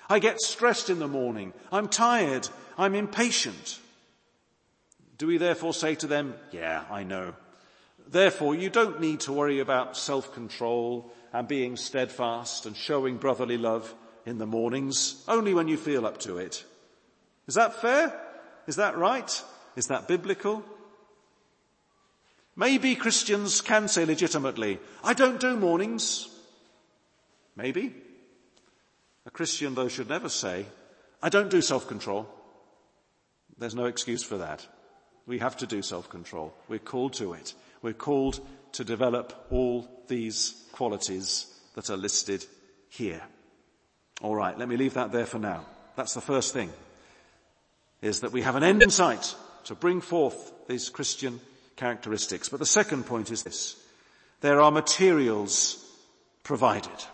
I 0.09 0.19
get 0.19 0.41
stressed 0.41 0.88
in 0.88 0.99
the 0.99 1.09
morning. 1.09 1.53
I'm 1.71 1.88
tired. 1.88 2.49
I'm 2.79 2.95
impatient. 2.95 3.79
Do 5.19 5.26
we 5.26 5.37
therefore 5.37 5.75
say 5.75 5.95
to 5.97 6.07
them, 6.07 6.35
yeah, 6.53 6.85
I 6.91 7.03
know. 7.03 7.35
Therefore, 8.09 8.55
you 8.55 8.71
don't 8.71 9.01
need 9.01 9.21
to 9.21 9.33
worry 9.33 9.59
about 9.59 9.97
self-control 9.97 11.11
and 11.33 11.49
being 11.49 11.77
steadfast 11.77 12.67
and 12.67 12.77
showing 12.77 13.17
brotherly 13.17 13.59
love 13.59 13.93
in 14.25 14.39
the 14.39 14.47
mornings, 14.47 15.25
only 15.29 15.55
when 15.55 15.69
you 15.69 15.77
feel 15.77 16.07
up 16.07 16.19
to 16.19 16.39
it. 16.39 16.65
Is 17.47 17.55
that 17.55 17.81
fair? 17.81 18.19
Is 18.67 18.77
that 18.77 18.97
right? 18.97 19.43
Is 19.77 19.89
that 19.89 20.09
biblical? 20.09 20.65
Maybe 22.57 22.97
Christians 22.97 23.61
can 23.61 23.87
say 23.87 24.05
legitimately, 24.05 24.81
I 25.05 25.13
don't 25.13 25.39
do 25.39 25.57
mornings. 25.57 26.29
Maybe. 27.55 27.95
A 29.27 29.31
Christian 29.31 29.75
though 29.75 29.89
should 29.89 30.09
never 30.09 30.29
say, 30.29 30.67
I 31.23 31.29
don't 31.29 31.51
do 31.51 31.61
self-control. 31.61 32.27
There's 33.59 33.75
no 33.75 33.87
excuse 33.87 34.23
for 34.23 34.39
that. 34.39 34.67
We 35.27 35.39
have 35.39 35.57
to 35.59 35.67
do 35.67 35.83
self-control. 35.83 36.55
We're 36.69 36.79
called 36.79 37.15
to 37.15 37.35
it. 37.35 37.55
We're 37.87 37.93
called 37.93 38.40
to 38.73 38.83
develop 38.83 39.47
all 39.49 39.88
these 40.09 40.64
qualities 40.73 41.47
that 41.76 41.88
are 41.88 41.97
listed 41.97 42.45
here. 42.88 43.23
Alright, 44.21 44.59
let 44.59 44.69
me 44.69 44.76
leave 44.76 44.95
that 44.95 45.12
there 45.12 45.25
for 45.25 45.38
now. 45.38 45.64
That's 45.95 46.12
the 46.12 46.21
first 46.21 46.52
thing. 46.52 46.73
Is 48.02 48.23
that 48.23 48.33
we 48.33 48.43
have 48.43 48.57
an 48.57 48.64
end 48.64 48.83
in 48.83 48.90
sight 48.90 49.37
to 49.66 49.76
bring 49.76 50.00
forth 50.00 50.52
these 50.66 50.88
Christian 50.88 51.40
characteristics. 51.76 52.49
But 52.49 52.59
the 52.59 52.66
second 52.66 53.07
point 53.07 53.31
is 53.31 53.45
this. 53.45 53.76
There 54.40 54.61
are 54.61 54.73
materials 54.73 55.78
provided. 56.43 57.05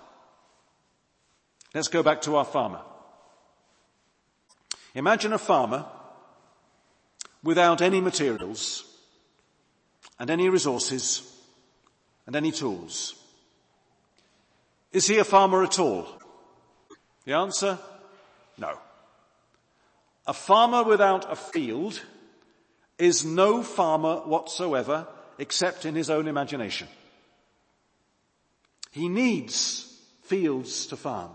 Let's 1.74 1.88
go 1.88 2.02
back 2.02 2.22
to 2.22 2.36
our 2.36 2.46
farmer. 2.46 2.80
Imagine 4.94 5.34
a 5.34 5.38
farmer 5.38 5.84
without 7.42 7.82
any 7.82 8.00
materials 8.00 8.88
and 10.22 10.30
any 10.30 10.48
resources 10.48 11.28
and 12.28 12.36
any 12.36 12.52
tools. 12.52 13.16
Is 14.92 15.08
he 15.08 15.18
a 15.18 15.24
farmer 15.24 15.64
at 15.64 15.80
all? 15.80 16.06
The 17.24 17.32
answer, 17.32 17.76
no. 18.56 18.78
A 20.28 20.32
farmer 20.32 20.84
without 20.84 21.32
a 21.32 21.34
field 21.34 22.00
is 22.98 23.24
no 23.24 23.64
farmer 23.64 24.18
whatsoever 24.18 25.08
except 25.38 25.86
in 25.86 25.96
his 25.96 26.08
own 26.08 26.28
imagination. 26.28 26.86
He 28.92 29.08
needs 29.08 29.92
fields 30.22 30.86
to 30.86 30.96
farm. 30.96 31.32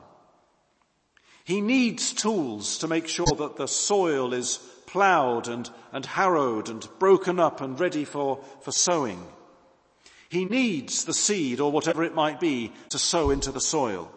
He 1.43 1.59
needs 1.59 2.13
tools 2.13 2.77
to 2.77 2.87
make 2.87 3.09
sure 3.09 3.35
that 3.37 3.57
the 3.57 3.67
soil 3.67 4.31
is 4.31 4.59
ploughed 4.87 5.47
and, 5.47 5.69
and 5.91 6.05
harrowed 6.05 6.69
and 6.69 6.87
broken 6.97 7.39
up 7.39 7.61
and 7.61 7.79
ready 7.79 8.05
for, 8.05 8.39
for 8.61 8.71
sowing. 8.71 9.23
He 10.29 10.45
needs 10.45 11.05
the 11.05 11.13
seed 11.13 11.59
or 11.59 11.71
whatever 11.71 12.03
it 12.03 12.15
might 12.15 12.39
be 12.39 12.73
to 12.89 12.97
sow 12.97 13.29
into 13.29 13.51
the 13.51 13.61
soil. 13.61 14.11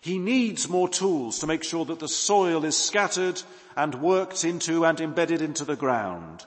He 0.00 0.18
needs 0.18 0.68
more 0.68 0.88
tools 0.88 1.40
to 1.40 1.46
make 1.46 1.64
sure 1.64 1.84
that 1.84 1.98
the 1.98 2.08
soil 2.08 2.64
is 2.64 2.76
scattered 2.76 3.42
and 3.76 3.96
worked 3.96 4.44
into 4.44 4.84
and 4.84 5.00
embedded 5.00 5.42
into 5.42 5.64
the 5.64 5.76
ground. 5.76 6.46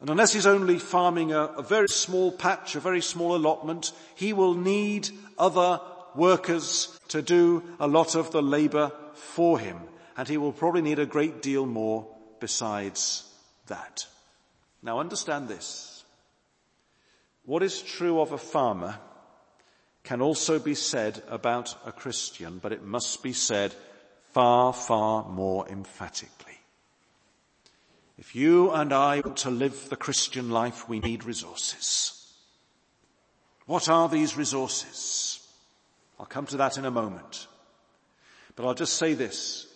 And 0.00 0.10
unless 0.10 0.32
he's 0.32 0.46
only 0.46 0.78
farming 0.78 1.32
a, 1.32 1.44
a, 1.44 1.62
very 1.62 1.88
small 1.88 2.30
patch, 2.32 2.76
a 2.76 2.80
very 2.80 3.02
small 3.02 3.34
allotment, 3.34 3.92
he 4.14 4.32
will 4.32 4.54
need 4.54 5.10
other 5.38 5.80
workers 6.14 6.98
to 7.08 7.20
do 7.20 7.62
a 7.80 7.88
lot 7.88 8.14
of 8.14 8.30
the 8.30 8.42
labour 8.42 8.92
for 9.14 9.58
him. 9.58 9.76
And 10.16 10.28
he 10.28 10.36
will 10.36 10.52
probably 10.52 10.82
need 10.82 10.98
a 10.98 11.06
great 11.06 11.42
deal 11.42 11.66
more 11.66 12.06
besides 12.40 13.24
that. 13.66 14.06
Now 14.82 15.00
understand 15.00 15.48
this. 15.48 16.04
What 17.44 17.62
is 17.62 17.82
true 17.82 18.20
of 18.20 18.32
a 18.32 18.38
farmer 18.38 18.98
can 20.04 20.20
also 20.20 20.58
be 20.58 20.74
said 20.74 21.22
about 21.28 21.74
a 21.86 21.92
Christian, 21.92 22.58
but 22.58 22.72
it 22.72 22.82
must 22.82 23.22
be 23.22 23.32
said 23.32 23.74
far, 24.32 24.72
far 24.72 25.28
more 25.28 25.68
emphatically. 25.68 26.58
If 28.18 28.34
you 28.34 28.70
and 28.72 28.92
I 28.92 29.20
want 29.20 29.36
to 29.38 29.50
live 29.50 29.88
the 29.88 29.96
Christian 29.96 30.50
life, 30.50 30.88
we 30.88 30.98
need 30.98 31.24
resources. 31.24 32.32
What 33.66 33.88
are 33.88 34.08
these 34.08 34.36
resources? 34.36 35.46
I'll 36.18 36.26
come 36.26 36.46
to 36.46 36.56
that 36.56 36.78
in 36.78 36.84
a 36.84 36.90
moment. 36.90 37.46
But 38.56 38.66
I'll 38.66 38.74
just 38.74 38.96
say 38.96 39.14
this. 39.14 39.67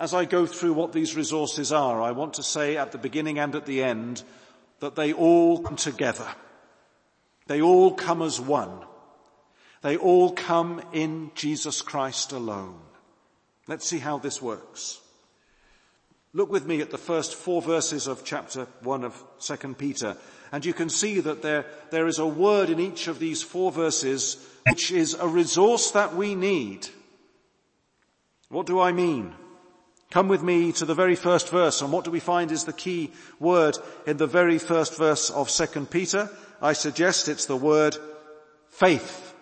As 0.00 0.14
I 0.14 0.24
go 0.24 0.46
through 0.46 0.72
what 0.72 0.94
these 0.94 1.14
resources 1.14 1.72
are, 1.72 2.00
I 2.00 2.12
want 2.12 2.34
to 2.34 2.42
say 2.42 2.78
at 2.78 2.90
the 2.90 2.96
beginning 2.96 3.38
and 3.38 3.54
at 3.54 3.66
the 3.66 3.82
end 3.82 4.22
that 4.80 4.96
they 4.96 5.12
all 5.12 5.60
come 5.60 5.76
together. 5.76 6.26
They 7.46 7.60
all 7.60 7.92
come 7.92 8.22
as 8.22 8.40
one. 8.40 8.72
They 9.82 9.98
all 9.98 10.32
come 10.32 10.80
in 10.94 11.32
Jesus 11.34 11.82
Christ 11.82 12.32
alone. 12.32 12.80
Let's 13.68 13.86
see 13.86 13.98
how 13.98 14.16
this 14.16 14.40
works. 14.40 14.98
Look 16.32 16.50
with 16.50 16.66
me 16.66 16.80
at 16.80 16.90
the 16.90 16.96
first 16.98 17.34
four 17.34 17.60
verses 17.60 18.06
of 18.06 18.24
chapter 18.24 18.68
one 18.82 19.04
of 19.04 19.22
second 19.38 19.76
Peter, 19.76 20.16
and 20.50 20.64
you 20.64 20.72
can 20.72 20.88
see 20.88 21.20
that 21.20 21.42
there, 21.42 21.66
there 21.90 22.06
is 22.06 22.18
a 22.18 22.26
word 22.26 22.70
in 22.70 22.80
each 22.80 23.06
of 23.06 23.18
these 23.18 23.42
four 23.42 23.70
verses 23.70 24.36
which 24.66 24.92
is 24.92 25.12
a 25.14 25.28
resource 25.28 25.90
that 25.90 26.14
we 26.14 26.34
need. 26.34 26.88
What 28.48 28.66
do 28.66 28.80
I 28.80 28.92
mean? 28.92 29.34
Come 30.10 30.26
with 30.26 30.42
me 30.42 30.72
to 30.72 30.84
the 30.84 30.94
very 30.94 31.14
first 31.14 31.50
verse, 31.50 31.82
and 31.82 31.92
what 31.92 32.04
do 32.04 32.10
we 32.10 32.18
find 32.18 32.50
is 32.50 32.64
the 32.64 32.72
key 32.72 33.12
word 33.38 33.78
in 34.06 34.16
the 34.16 34.26
very 34.26 34.58
first 34.58 34.96
verse 34.98 35.30
of 35.30 35.48
second 35.48 35.88
Peter? 35.88 36.28
I 36.60 36.72
suggest 36.72 37.28
it's 37.28 37.46
the 37.46 37.56
word 37.56 37.96
faith. 38.70 39.34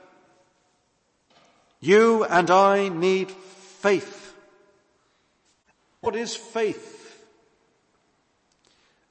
You 1.81 2.24
and 2.24 2.50
I 2.50 2.90
need 2.90 3.31
faith. 3.31 4.35
What 6.00 6.14
is 6.14 6.37
faith? 6.37 6.96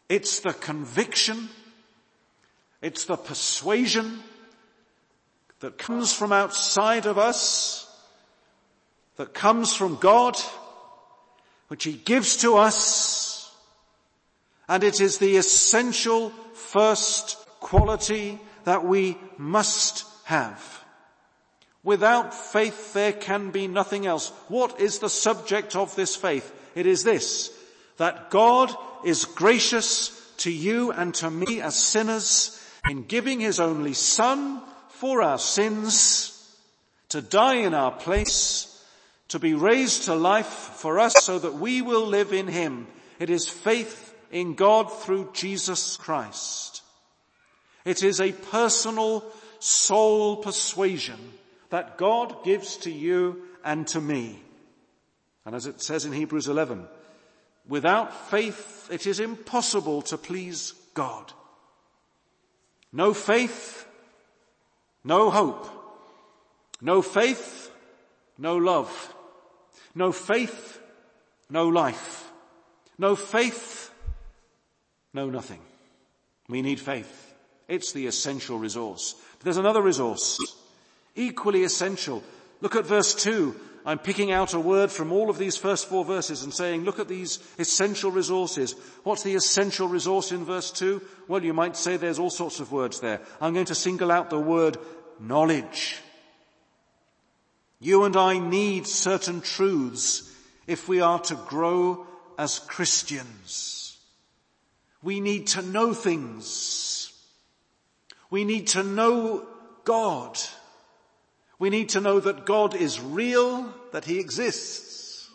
It's 0.10 0.40
the 0.42 0.54
conviction, 0.54 1.50
it's 2.82 3.06
the 3.06 3.18
persuasion 3.18 4.20
that 5.60 5.78
comes 5.78 6.14
from 6.14 6.32
outside 6.32 7.08
of 7.08 7.18
us, 7.18 7.92
that 9.16 9.34
comes 9.34 9.74
from 9.74 9.96
God, 9.96 10.38
which 11.68 11.84
He 11.84 11.94
gives 11.94 12.38
to 12.38 12.58
us, 12.58 13.52
and 14.68 14.84
it 14.84 15.00
is 15.02 15.18
the 15.18 15.38
essential 15.38 16.30
first 16.54 17.38
quality 17.60 18.40
that 18.66 18.84
we 18.84 19.18
must 19.38 20.06
have. 20.26 20.84
Without 21.84 22.34
faith 22.34 22.94
there 22.94 23.14
can 23.14 23.52
be 23.52 23.68
nothing 23.68 24.06
else. 24.06 24.32
What 24.50 24.82
is 24.82 25.00
the 25.00 25.10
subject 25.10 25.76
of 25.76 25.96
this 25.96 26.16
faith? 26.18 26.52
It 26.76 26.86
is 26.86 27.04
this, 27.04 27.58
that 27.96 28.30
God 28.30 28.76
is 29.06 29.24
gracious 29.24 30.14
to 30.40 30.52
you 30.52 30.92
and 30.92 31.14
to 31.16 31.32
me 31.32 31.62
as 31.62 31.76
sinners 31.76 32.62
in 32.90 33.04
giving 33.04 33.40
his 33.40 33.60
only 33.60 33.94
son 33.94 34.62
for 34.90 35.22
our 35.22 35.38
sins 35.38 36.34
to 37.10 37.22
die 37.22 37.56
in 37.56 37.74
our 37.74 37.92
place, 37.92 38.77
to 39.30 39.40
be 39.40 39.54
raised 39.54 40.04
to 40.04 40.16
life 40.16 40.46
for 40.46 41.00
us 41.00 41.14
so 41.22 41.38
that 41.40 41.56
we 41.56 41.82
will 41.82 42.06
live 42.06 42.34
in 42.34 42.48
him. 42.48 42.88
It 43.20 43.30
is 43.30 43.48
faith 43.48 44.16
in 44.32 44.56
God 44.56 44.92
through 44.92 45.32
Jesus 45.34 45.98
Christ. 45.98 46.82
It 47.86 48.04
is 48.04 48.20
a 48.20 48.32
personal 48.32 49.24
soul 49.60 50.38
persuasion 50.38 51.20
that 51.70 51.98
God 51.98 52.44
gives 52.44 52.78
to 52.78 52.92
you 52.92 53.44
and 53.64 53.88
to 53.88 54.02
me. 54.02 54.42
And 55.46 55.56
as 55.56 55.66
it 55.66 55.82
says 55.82 56.06
in 56.06 56.12
Hebrews 56.12 56.48
11, 56.48 56.88
without 57.68 58.30
faith 58.30 58.90
it 58.92 59.08
is 59.08 59.20
impossible 59.20 60.02
to 60.04 60.18
please 60.18 60.74
God. 60.94 61.34
No 62.92 63.14
faith, 63.14 63.88
no 65.04 65.30
hope. 65.30 65.70
No 66.82 67.02
faith, 67.02 67.72
no 68.38 68.58
love. 68.58 69.14
No 69.98 70.12
faith, 70.12 70.80
no 71.50 71.68
life. 71.68 72.32
No 73.00 73.16
faith, 73.16 73.92
no 75.12 75.32
nothing. 75.32 75.62
We 76.48 76.62
need 76.62 76.80
faith. 76.80 77.34
It's 77.68 77.94
the 77.94 78.06
essential 78.06 78.60
resource. 78.60 79.16
But 79.38 79.46
there's 79.46 79.58
another 79.58 79.82
resource 79.82 80.38
equally 81.16 81.64
essential. 81.64 82.24
Look 82.62 82.76
at 82.76 82.86
verse 82.86 83.16
2. 83.16 83.56
I'm 83.88 83.98
picking 83.98 84.32
out 84.32 84.54
a 84.54 84.60
word 84.60 84.92
from 84.92 85.12
all 85.12 85.32
of 85.32 85.40
these 85.40 85.58
first 85.58 85.88
four 85.88 86.06
verses 86.06 86.44
and 86.44 86.54
saying, 86.54 86.84
look 86.84 87.00
at 87.00 87.08
these 87.08 87.40
essential 87.58 88.12
resources. 88.12 88.76
What's 89.04 89.24
the 89.24 89.34
essential 89.34 89.88
resource 89.88 90.32
in 90.32 90.46
verse 90.46 90.70
2? 90.70 91.02
Well, 91.28 91.44
you 91.44 91.56
might 91.56 91.76
say 91.76 91.98
there's 91.98 92.20
all 92.20 92.30
sorts 92.30 92.60
of 92.60 92.72
words 92.72 93.00
there. 93.00 93.20
I'm 93.42 93.56
going 93.56 93.66
to 93.66 93.76
single 93.76 94.12
out 94.12 94.30
the 94.30 94.40
word 94.40 94.78
knowledge. 95.20 96.02
You 97.80 98.06
and 98.06 98.16
I 98.16 98.40
need 98.40 98.88
certain 98.88 99.42
truths 99.42 100.34
if 100.66 100.88
we 100.88 101.02
are 101.02 101.20
to 101.20 101.36
grow 101.36 102.08
as 102.38 102.60
Christians. 102.60 103.98
We 105.04 105.20
need 105.20 105.48
to 105.48 105.62
know 105.62 105.94
things. 105.94 107.14
We 108.30 108.44
need 108.44 108.68
to 108.68 108.84
know 108.84 109.48
God. 109.84 110.38
We 111.60 111.70
need 111.70 111.90
to 111.90 112.02
know 112.02 112.20
that 112.20 112.46
God 112.46 112.76
is 112.76 113.00
real, 113.00 113.74
that 113.92 114.06
He 114.06 114.20
exists. 114.20 115.30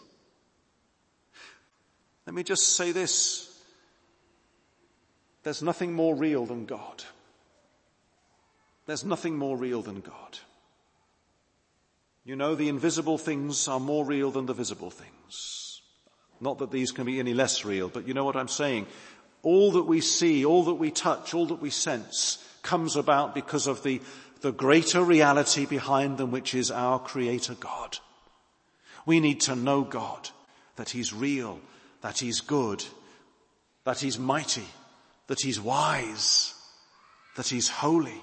Let 2.27 2.35
me 2.35 2.43
just 2.43 2.77
say 2.77 2.93
this. 2.93 3.49
There's 5.43 5.63
nothing 5.63 5.93
more 5.93 6.15
real 6.15 6.47
than 6.47 6.67
God. 6.67 7.03
There's 8.87 9.05
nothing 9.05 9.37
more 9.37 9.57
real 9.57 9.83
than 9.83 10.01
God. 10.01 10.39
You 12.25 12.37
know, 12.37 12.55
the 12.55 12.69
invisible 12.69 13.19
things 13.19 13.67
are 13.67 13.81
more 13.81 14.05
real 14.05 14.31
than 14.31 14.47
the 14.47 14.55
visible 14.55 14.91
things. 14.91 15.83
Not 16.41 16.59
that 16.59 16.71
these 16.71 16.93
can 16.93 17.05
be 17.05 17.19
any 17.19 17.35
less 17.35 17.65
real, 17.65 17.89
but 17.89 18.07
you 18.07 18.15
know 18.15 18.25
what 18.25 18.37
I'm 18.37 18.49
saying. 18.49 18.87
All 19.43 19.73
that 19.73 19.85
we 19.85 20.01
see, 20.01 20.45
all 20.45 20.65
that 20.65 20.75
we 20.75 20.91
touch, 20.91 21.35
all 21.35 21.47
that 21.47 21.61
we 21.61 21.71
sense 21.71 22.39
comes 22.63 22.95
about 22.95 23.35
because 23.35 23.67
of 23.67 23.83
the, 23.83 24.01
the 24.41 24.53
greater 24.53 25.03
reality 25.03 25.67
behind 25.67 26.19
them, 26.19 26.31
which 26.31 26.55
is 26.55 26.71
our 26.71 27.01
creator 27.01 27.55
God. 27.55 27.99
We 29.05 29.19
need 29.19 29.41
to 29.43 29.57
know 29.57 29.83
God, 29.83 30.31
that 30.77 30.91
he's 30.91 31.13
real, 31.13 31.59
that 32.03 32.19
he's 32.19 32.41
good, 32.41 32.85
that 33.85 33.99
he's 33.99 34.19
mighty, 34.19 34.67
that 35.27 35.41
he's 35.41 35.61
wise, 35.61 36.55
that 37.37 37.49
he's 37.49 37.69
holy. 37.69 38.21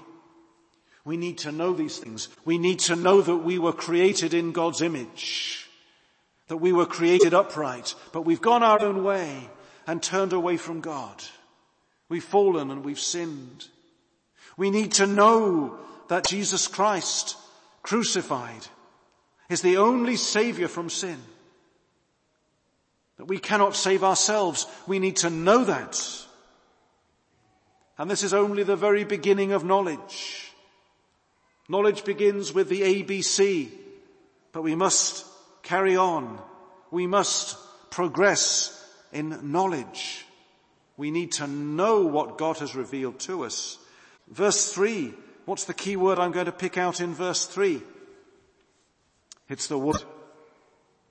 We 1.04 1.16
need 1.16 1.38
to 1.38 1.52
know 1.52 1.72
these 1.72 1.98
things. 1.98 2.28
We 2.44 2.58
need 2.58 2.80
to 2.80 2.96
know 2.96 3.22
that 3.22 3.36
we 3.36 3.58
were 3.58 3.72
created 3.72 4.34
in 4.34 4.52
God's 4.52 4.82
image, 4.82 5.66
that 6.48 6.58
we 6.58 6.72
were 6.72 6.86
created 6.86 7.32
upright, 7.32 7.94
but 8.12 8.22
we've 8.22 8.42
gone 8.42 8.62
our 8.62 8.82
own 8.82 9.02
way 9.02 9.48
and 9.86 10.02
turned 10.02 10.32
away 10.32 10.56
from 10.56 10.80
God. 10.80 11.24
We've 12.08 12.24
fallen 12.24 12.70
and 12.70 12.84
we've 12.84 13.00
sinned. 13.00 13.66
We 14.56 14.70
need 14.70 14.92
to 14.92 15.06
know 15.06 15.78
that 16.08 16.26
Jesus 16.26 16.66
Christ, 16.68 17.36
crucified, 17.82 18.66
is 19.48 19.62
the 19.62 19.78
only 19.78 20.16
savior 20.16 20.68
from 20.68 20.90
sin. 20.90 21.18
That 23.16 23.26
we 23.26 23.38
cannot 23.38 23.76
save 23.76 24.04
ourselves. 24.04 24.66
We 24.86 24.98
need 24.98 25.16
to 25.16 25.30
know 25.30 25.64
that. 25.64 25.98
And 27.96 28.10
this 28.10 28.22
is 28.22 28.34
only 28.34 28.62
the 28.62 28.76
very 28.76 29.04
beginning 29.04 29.52
of 29.52 29.64
knowledge. 29.64 30.49
Knowledge 31.70 32.02
begins 32.02 32.52
with 32.52 32.68
the 32.68 32.82
ABC, 32.82 33.68
but 34.50 34.62
we 34.62 34.74
must 34.74 35.24
carry 35.62 35.96
on. 35.96 36.40
We 36.90 37.06
must 37.06 37.56
progress 37.90 38.76
in 39.12 39.52
knowledge. 39.52 40.26
We 40.96 41.12
need 41.12 41.30
to 41.34 41.46
know 41.46 42.06
what 42.06 42.38
God 42.38 42.58
has 42.58 42.74
revealed 42.74 43.20
to 43.20 43.44
us. 43.44 43.78
Verse 44.26 44.72
three, 44.72 45.14
what's 45.44 45.64
the 45.66 45.72
key 45.72 45.94
word 45.94 46.18
I'm 46.18 46.32
going 46.32 46.46
to 46.46 46.52
pick 46.52 46.76
out 46.76 47.00
in 47.00 47.14
verse 47.14 47.46
three? 47.46 47.82
It's 49.48 49.68
the 49.68 49.78
word 49.78 50.02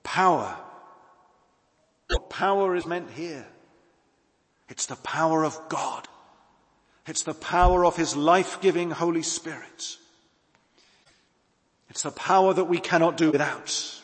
power. 0.02 0.58
What 2.10 2.28
power 2.28 2.76
is 2.76 2.84
meant 2.84 3.10
here? 3.12 3.46
It's 4.68 4.84
the 4.84 4.96
power 4.96 5.42
of 5.42 5.58
God. 5.70 6.06
It's 7.06 7.22
the 7.22 7.32
power 7.32 7.82
of 7.86 7.96
His 7.96 8.14
life-giving 8.14 8.90
Holy 8.90 9.22
Spirit. 9.22 9.96
It's 11.90 12.04
a 12.04 12.12
power 12.12 12.54
that 12.54 12.64
we 12.64 12.78
cannot 12.78 13.16
do 13.16 13.32
without. 13.32 14.00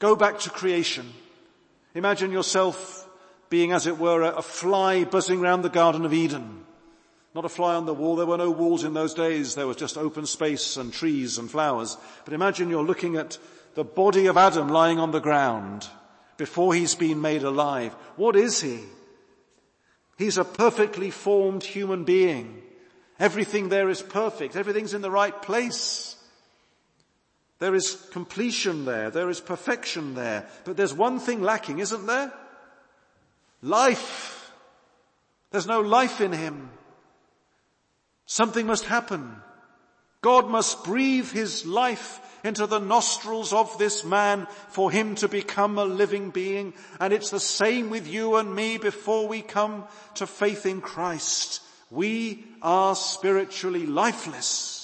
Go 0.00 0.16
back 0.16 0.40
to 0.40 0.50
creation. 0.50 1.12
Imagine 1.94 2.32
yourself 2.32 3.08
being 3.48 3.72
as 3.72 3.86
it 3.86 3.98
were 3.98 4.22
a 4.22 4.42
fly 4.42 5.04
buzzing 5.04 5.40
around 5.40 5.62
the 5.62 5.68
Garden 5.68 6.04
of 6.04 6.12
Eden. 6.12 6.64
Not 7.34 7.44
a 7.44 7.48
fly 7.48 7.74
on 7.76 7.86
the 7.86 7.94
wall. 7.94 8.16
There 8.16 8.26
were 8.26 8.36
no 8.36 8.50
walls 8.50 8.82
in 8.82 8.94
those 8.94 9.14
days. 9.14 9.54
There 9.54 9.66
was 9.66 9.76
just 9.76 9.96
open 9.96 10.26
space 10.26 10.76
and 10.76 10.92
trees 10.92 11.38
and 11.38 11.50
flowers. 11.50 11.96
But 12.24 12.34
imagine 12.34 12.68
you're 12.68 12.82
looking 12.82 13.16
at 13.16 13.38
the 13.74 13.84
body 13.84 14.26
of 14.26 14.36
Adam 14.36 14.68
lying 14.68 14.98
on 14.98 15.12
the 15.12 15.20
ground 15.20 15.88
before 16.36 16.74
he's 16.74 16.94
been 16.94 17.20
made 17.20 17.44
alive. 17.44 17.92
What 18.16 18.34
is 18.34 18.60
he? 18.60 18.80
He's 20.18 20.38
a 20.38 20.44
perfectly 20.44 21.10
formed 21.10 21.62
human 21.62 22.04
being. 22.04 22.62
Everything 23.18 23.68
there 23.68 23.88
is 23.88 24.02
perfect. 24.02 24.56
Everything's 24.56 24.94
in 24.94 25.02
the 25.02 25.10
right 25.10 25.40
place. 25.40 26.16
There 27.60 27.74
is 27.74 27.94
completion 28.10 28.86
there. 28.86 29.10
There 29.10 29.30
is 29.30 29.38
perfection 29.38 30.14
there. 30.14 30.46
But 30.64 30.76
there's 30.76 30.94
one 30.94 31.20
thing 31.20 31.42
lacking, 31.42 31.78
isn't 31.78 32.06
there? 32.06 32.32
Life. 33.62 34.50
There's 35.50 35.66
no 35.66 35.80
life 35.80 36.20
in 36.22 36.32
him. 36.32 36.70
Something 38.24 38.66
must 38.66 38.86
happen. 38.86 39.36
God 40.22 40.48
must 40.48 40.84
breathe 40.84 41.30
his 41.30 41.66
life 41.66 42.20
into 42.42 42.66
the 42.66 42.78
nostrils 42.78 43.52
of 43.52 43.76
this 43.76 44.04
man 44.04 44.46
for 44.70 44.90
him 44.90 45.14
to 45.16 45.28
become 45.28 45.76
a 45.76 45.84
living 45.84 46.30
being. 46.30 46.72
And 46.98 47.12
it's 47.12 47.30
the 47.30 47.40
same 47.40 47.90
with 47.90 48.08
you 48.08 48.36
and 48.36 48.54
me 48.54 48.78
before 48.78 49.28
we 49.28 49.42
come 49.42 49.84
to 50.14 50.26
faith 50.26 50.64
in 50.64 50.80
Christ. 50.80 51.60
We 51.90 52.44
are 52.62 52.94
spiritually 52.94 53.84
lifeless. 53.84 54.79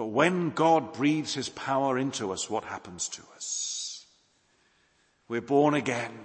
But 0.00 0.06
when 0.06 0.48
God 0.48 0.94
breathes 0.94 1.34
his 1.34 1.50
power 1.50 1.98
into 1.98 2.32
us, 2.32 2.48
what 2.48 2.64
happens 2.64 3.06
to 3.08 3.22
us? 3.36 4.06
We're 5.28 5.42
born 5.42 5.74
again. 5.74 6.18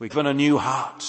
We're 0.00 0.08
given 0.08 0.26
a 0.26 0.34
new 0.34 0.58
heart. 0.58 1.04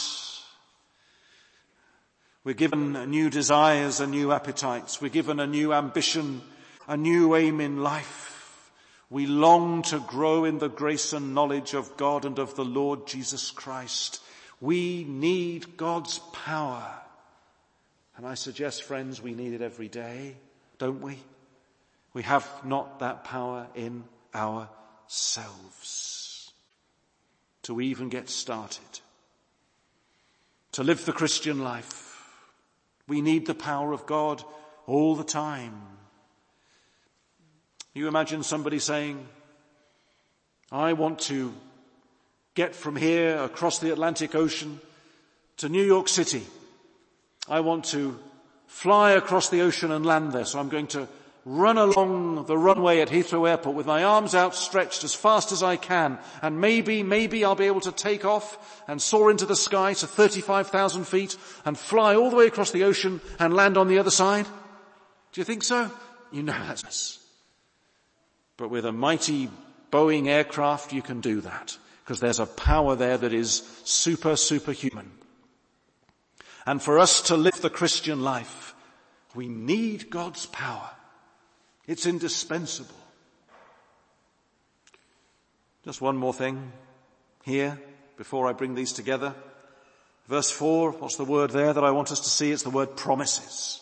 We're 2.44 2.54
given 2.54 3.10
new 3.10 3.32
desires 3.32 4.00
and 4.00 4.12
new 4.12 4.32
appetites. 4.32 5.02
We're 5.02 5.10
given 5.10 5.40
a 5.40 5.48
new 5.48 5.74
ambition, 5.74 6.44
a 6.88 6.96
new 6.96 7.34
aim 7.34 7.60
in 7.62 7.82
life. 7.82 8.72
We 9.10 9.26
long 9.26 9.82
to 9.90 9.98
grow 10.02 10.46
in 10.46 10.60
the 10.60 10.70
grace 10.70 11.14
and 11.14 11.34
knowledge 11.34 11.74
of 11.74 11.98
God 11.98 12.26
and 12.26 12.38
of 12.38 12.56
the 12.56 12.64
Lord 12.64 13.08
Jesus 13.08 13.50
Christ. 13.50 14.22
We 14.62 15.04
need 15.04 15.78
God's 15.78 16.20
power. 16.32 16.94
And 18.18 18.28
I 18.28 18.36
suggest, 18.36 18.84
friends, 18.84 19.20
we 19.20 19.34
need 19.34 19.54
it 19.54 19.64
every 19.64 19.88
day, 19.88 20.36
don't 20.84 21.02
we? 21.02 21.18
We 22.14 22.24
have 22.24 22.46
not 22.66 23.00
that 23.00 23.24
power 23.24 23.68
in 23.74 24.04
ourselves 24.36 25.72
to 27.62 27.80
even 27.80 28.10
get 28.10 28.28
started. 28.30 29.00
To 30.74 30.84
live 30.84 31.06
the 31.06 31.14
Christian 31.14 31.64
life 31.64 32.10
we 33.08 33.22
need 33.22 33.46
the 33.46 33.56
power 33.56 33.94
of 33.94 34.06
God 34.06 34.44
all 34.86 35.16
the 35.16 35.24
time. 35.24 35.82
You 37.94 38.10
imagine 38.10 38.44
somebody 38.44 38.80
saying, 38.80 39.26
I 40.70 40.92
want 40.92 41.20
to 41.32 41.54
get 42.56 42.76
from 42.76 42.98
here 42.98 43.38
across 43.38 43.80
the 43.80 43.94
Atlantic 43.94 44.36
Ocean 44.36 44.82
to 45.58 45.70
New 45.70 45.84
York 45.84 46.10
City. 46.10 46.44
I 47.48 47.62
want 47.62 47.86
to 47.86 48.20
fly 48.74 49.12
across 49.12 49.50
the 49.50 49.62
ocean 49.62 49.92
and 49.92 50.06
land 50.06 50.34
there, 50.34 50.44
so 50.44 50.60
I'm 50.60 50.68
going 50.68 50.88
to 50.88 51.08
run 51.46 51.78
along 51.78 52.46
the 52.48 52.58
runway 52.58 53.02
at 53.02 53.10
Heathrow 53.10 53.48
Airport 53.48 53.76
with 53.76 53.86
my 53.86 54.04
arms 54.04 54.34
outstretched 54.34 55.04
as 55.04 55.14
fast 55.14 55.52
as 55.52 55.62
I 55.62 55.78
can, 55.78 56.18
and 56.42 56.60
maybe, 56.60 57.04
maybe 57.04 57.46
I'll 57.46 57.56
be 57.56 57.68
able 57.68 57.82
to 57.82 57.92
take 57.92 58.26
off 58.26 58.84
and 58.88 59.02
soar 59.02 59.30
into 59.30 59.46
the 59.46 59.56
sky 59.56 59.94
to 59.94 60.08
35,000 60.08 61.06
feet 61.06 61.38
and 61.66 61.78
fly 61.78 62.16
all 62.16 62.32
the 62.32 62.36
way 62.36 62.48
across 62.48 62.72
the 62.72 62.84
ocean 62.84 63.22
and 63.40 63.54
land 63.54 63.78
on 63.78 63.88
the 63.88 64.00
other 64.00 64.12
side? 64.12 64.46
Do 65.34 65.42
you 65.42 65.46
think 65.46 65.64
so? 65.64 65.92
You 66.32 66.44
know 66.44 66.54
that's 66.54 66.84
us. 66.84 67.20
But 68.58 68.70
with 68.70 68.86
a 68.86 68.92
mighty 68.92 69.50
Boeing 69.92 70.28
aircraft, 70.28 70.92
you 70.92 71.04
can 71.04 71.22
do 71.22 71.42
that 71.42 71.78
because 72.04 72.20
there's 72.20 72.40
a 72.40 72.48
power 72.48 72.96
there 72.96 73.18
that 73.18 73.34
is 73.34 73.64
super, 73.84 74.36
superhuman. 74.36 75.12
And 76.66 76.82
for 76.82 76.98
us 76.98 77.22
to 77.24 77.38
live 77.38 77.62
the 77.62 77.70
Christian 77.70 78.22
life, 78.22 78.63
we 79.36 79.48
need 79.48 80.10
God's 80.10 80.46
power. 80.46 80.90
It's 81.88 82.06
indispensable. 82.06 82.96
Just 85.84 86.02
one 86.02 86.16
more 86.16 86.34
thing 86.34 86.72
here 87.44 87.80
before 88.16 88.48
I 88.48 88.54
bring 88.54 88.76
these 88.76 88.94
together. 88.94 89.34
Verse 90.28 90.50
four, 90.50 90.92
what's 90.92 91.18
the 91.18 91.26
word 91.26 91.50
there 91.50 91.74
that 91.74 91.84
I 91.84 91.92
want 91.92 92.12
us 92.12 92.22
to 92.22 92.30
see? 92.30 92.52
It's 92.52 92.64
the 92.64 92.70
word 92.70 92.96
promises. 92.96 93.82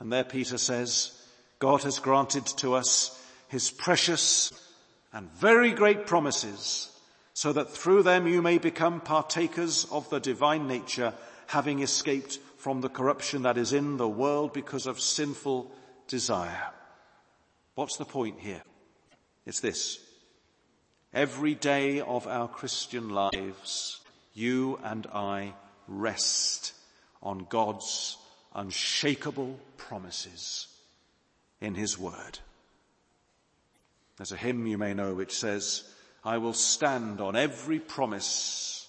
And 0.00 0.12
there 0.12 0.24
Peter 0.24 0.58
says, 0.58 1.12
God 1.58 1.82
has 1.82 1.98
granted 1.98 2.46
to 2.46 2.74
us 2.74 3.16
his 3.48 3.70
precious 3.70 4.50
and 5.12 5.30
very 5.32 5.72
great 5.72 6.06
promises 6.06 6.90
so 7.34 7.52
that 7.52 7.70
through 7.70 8.02
them 8.02 8.26
you 8.26 8.42
may 8.42 8.58
become 8.58 9.00
partakers 9.00 9.86
of 9.92 10.08
the 10.10 10.20
divine 10.20 10.66
nature, 10.66 11.14
having 11.46 11.80
escaped 11.80 12.38
from 12.60 12.82
the 12.82 12.90
corruption 12.90 13.42
that 13.42 13.56
is 13.56 13.72
in 13.72 13.96
the 13.96 14.08
world 14.08 14.52
because 14.52 14.86
of 14.86 15.00
sinful 15.00 15.72
desire. 16.08 16.68
What's 17.74 17.96
the 17.96 18.04
point 18.04 18.38
here? 18.38 18.62
It's 19.46 19.60
this. 19.60 19.98
Every 21.14 21.54
day 21.54 22.00
of 22.00 22.26
our 22.26 22.48
Christian 22.48 23.08
lives, 23.08 24.00
you 24.34 24.78
and 24.84 25.06
I 25.06 25.54
rest 25.88 26.74
on 27.22 27.46
God's 27.48 28.18
unshakable 28.54 29.58
promises 29.78 30.68
in 31.62 31.74
His 31.74 31.98
Word. 31.98 32.40
There's 34.18 34.32
a 34.32 34.36
hymn 34.36 34.66
you 34.66 34.76
may 34.76 34.92
know 34.92 35.14
which 35.14 35.34
says, 35.34 35.82
I 36.22 36.36
will 36.36 36.52
stand 36.52 37.22
on 37.22 37.36
every 37.36 37.78
promise 37.78 38.86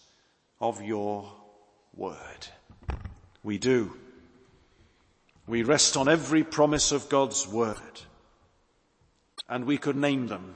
of 0.59 0.81
your 0.81 1.31
word. 1.95 2.47
We 3.43 3.57
do. 3.57 3.93
We 5.47 5.63
rest 5.63 5.97
on 5.97 6.07
every 6.07 6.43
promise 6.43 6.91
of 6.91 7.09
God's 7.09 7.47
word. 7.47 7.77
And 9.49 9.65
we 9.65 9.77
could 9.77 9.95
name 9.95 10.27
them. 10.27 10.55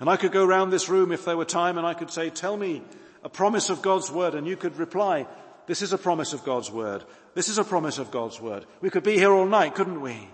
And 0.00 0.08
I 0.08 0.16
could 0.16 0.32
go 0.32 0.44
round 0.44 0.72
this 0.72 0.88
room 0.88 1.10
if 1.10 1.24
there 1.24 1.36
were 1.36 1.44
time 1.44 1.78
and 1.78 1.86
I 1.86 1.94
could 1.94 2.10
say, 2.10 2.30
tell 2.30 2.56
me 2.56 2.82
a 3.24 3.28
promise 3.28 3.70
of 3.70 3.82
God's 3.82 4.10
word 4.10 4.34
and 4.34 4.46
you 4.46 4.56
could 4.56 4.76
reply, 4.76 5.26
this 5.66 5.82
is 5.82 5.92
a 5.92 5.98
promise 5.98 6.32
of 6.32 6.44
God's 6.44 6.70
word. 6.70 7.04
This 7.34 7.48
is 7.48 7.58
a 7.58 7.64
promise 7.64 7.98
of 7.98 8.10
God's 8.10 8.40
word. 8.40 8.64
We 8.80 8.90
could 8.90 9.02
be 9.02 9.14
here 9.14 9.32
all 9.32 9.46
night, 9.46 9.74
couldn't 9.74 10.00
we? 10.00 10.28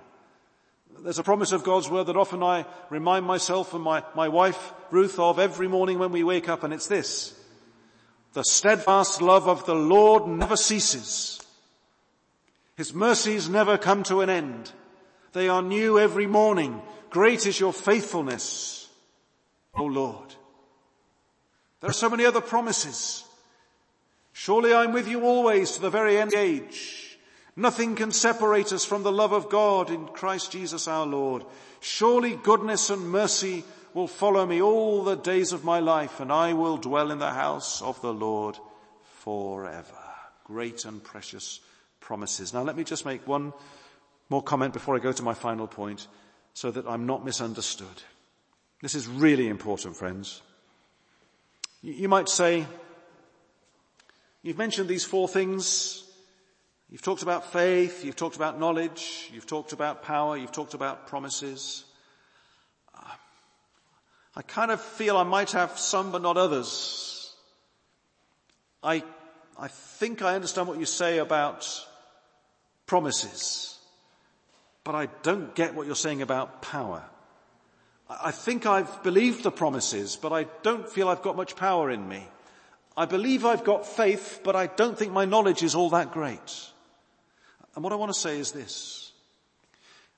There's 1.02 1.18
a 1.18 1.24
promise 1.24 1.52
of 1.52 1.64
God's 1.64 1.88
word 1.88 2.06
that 2.06 2.16
often 2.16 2.42
I 2.42 2.66
remind 2.88 3.26
myself 3.26 3.74
and 3.74 3.82
my, 3.82 4.04
my 4.14 4.28
wife, 4.28 4.72
Ruth, 4.90 5.18
of 5.18 5.38
every 5.38 5.68
morning 5.68 5.98
when 5.98 6.12
we 6.12 6.22
wake 6.22 6.48
up 6.48 6.62
and 6.62 6.72
it's 6.72 6.86
this. 6.86 7.38
The 8.32 8.44
steadfast 8.44 9.22
love 9.22 9.48
of 9.48 9.66
the 9.66 9.74
Lord 9.74 10.26
never 10.26 10.56
ceases. 10.56 11.43
His 12.76 12.92
mercies 12.92 13.48
never 13.48 13.78
come 13.78 14.02
to 14.04 14.20
an 14.20 14.30
end. 14.30 14.72
They 15.32 15.48
are 15.48 15.62
new 15.62 15.98
every 15.98 16.26
morning. 16.26 16.80
Great 17.10 17.46
is 17.46 17.60
your 17.60 17.72
faithfulness, 17.72 18.88
O 19.74 19.84
Lord. 19.84 20.34
There 21.80 21.90
are 21.90 21.92
so 21.92 22.08
many 22.08 22.24
other 22.24 22.40
promises. 22.40 23.24
Surely 24.32 24.74
I'm 24.74 24.92
with 24.92 25.06
you 25.06 25.24
always 25.24 25.72
to 25.72 25.82
the 25.82 25.90
very 25.90 26.18
end 26.18 26.32
of 26.32 26.38
age. 26.38 27.18
Nothing 27.56 27.94
can 27.94 28.10
separate 28.10 28.72
us 28.72 28.84
from 28.84 29.04
the 29.04 29.12
love 29.12 29.32
of 29.32 29.48
God 29.48 29.90
in 29.90 30.06
Christ 30.06 30.50
Jesus 30.50 30.88
our 30.88 31.06
Lord. 31.06 31.44
Surely 31.80 32.34
goodness 32.34 32.90
and 32.90 33.10
mercy 33.10 33.62
will 33.92 34.08
follow 34.08 34.44
me 34.44 34.60
all 34.60 35.04
the 35.04 35.14
days 35.14 35.52
of 35.52 35.62
my 35.62 35.78
life 35.78 36.18
and 36.18 36.32
I 36.32 36.52
will 36.54 36.78
dwell 36.78 37.12
in 37.12 37.18
the 37.18 37.30
house 37.30 37.80
of 37.80 38.00
the 38.00 38.12
Lord 38.12 38.58
forever. 39.20 39.84
Great 40.42 40.84
and 40.84 41.02
precious 41.02 41.60
promises. 42.04 42.52
Now 42.52 42.62
let 42.62 42.76
me 42.76 42.84
just 42.84 43.04
make 43.04 43.26
one 43.26 43.52
more 44.28 44.42
comment 44.42 44.72
before 44.72 44.94
I 44.94 44.98
go 44.98 45.12
to 45.12 45.22
my 45.22 45.34
final 45.34 45.66
point 45.66 46.06
so 46.52 46.70
that 46.70 46.86
I'm 46.86 47.06
not 47.06 47.24
misunderstood. 47.24 48.02
This 48.82 48.94
is 48.94 49.08
really 49.08 49.48
important, 49.48 49.96
friends. 49.96 50.42
You 51.82 52.08
might 52.08 52.28
say, 52.28 52.66
you've 54.42 54.58
mentioned 54.58 54.88
these 54.88 55.04
four 55.04 55.28
things. 55.28 56.04
You've 56.90 57.02
talked 57.02 57.22
about 57.22 57.50
faith, 57.52 58.04
you've 58.04 58.16
talked 58.16 58.36
about 58.36 58.60
knowledge, 58.60 59.30
you've 59.32 59.46
talked 59.46 59.72
about 59.72 60.02
power, 60.02 60.36
you've 60.36 60.52
talked 60.52 60.74
about 60.74 61.08
promises. 61.08 61.84
I 64.36 64.42
kind 64.42 64.70
of 64.70 64.80
feel 64.80 65.16
I 65.16 65.22
might 65.22 65.52
have 65.52 65.78
some 65.78 66.10
but 66.12 66.20
not 66.20 66.36
others. 66.36 67.32
I, 68.82 69.02
I 69.58 69.68
think 69.68 70.22
I 70.22 70.34
understand 70.34 70.68
what 70.68 70.78
you 70.78 70.86
say 70.86 71.18
about 71.18 71.66
promises, 72.86 73.78
but 74.84 74.94
I 74.94 75.06
don't 75.22 75.54
get 75.54 75.74
what 75.74 75.86
you're 75.86 75.94
saying 75.94 76.22
about 76.22 76.62
power. 76.62 77.04
I 78.08 78.30
think 78.30 78.66
I've 78.66 79.02
believed 79.02 79.42
the 79.42 79.50
promises, 79.50 80.16
but 80.16 80.32
I 80.32 80.44
don't 80.62 80.88
feel 80.88 81.08
I've 81.08 81.22
got 81.22 81.36
much 81.36 81.56
power 81.56 81.90
in 81.90 82.06
me. 82.06 82.26
I 82.96 83.06
believe 83.06 83.44
I've 83.44 83.64
got 83.64 83.86
faith, 83.86 84.40
but 84.44 84.54
I 84.54 84.66
don't 84.66 84.96
think 84.96 85.12
my 85.12 85.24
knowledge 85.24 85.62
is 85.62 85.74
all 85.74 85.90
that 85.90 86.12
great. 86.12 86.70
And 87.74 87.82
what 87.82 87.92
I 87.92 87.96
want 87.96 88.12
to 88.12 88.18
say 88.18 88.38
is 88.38 88.52
this. 88.52 89.12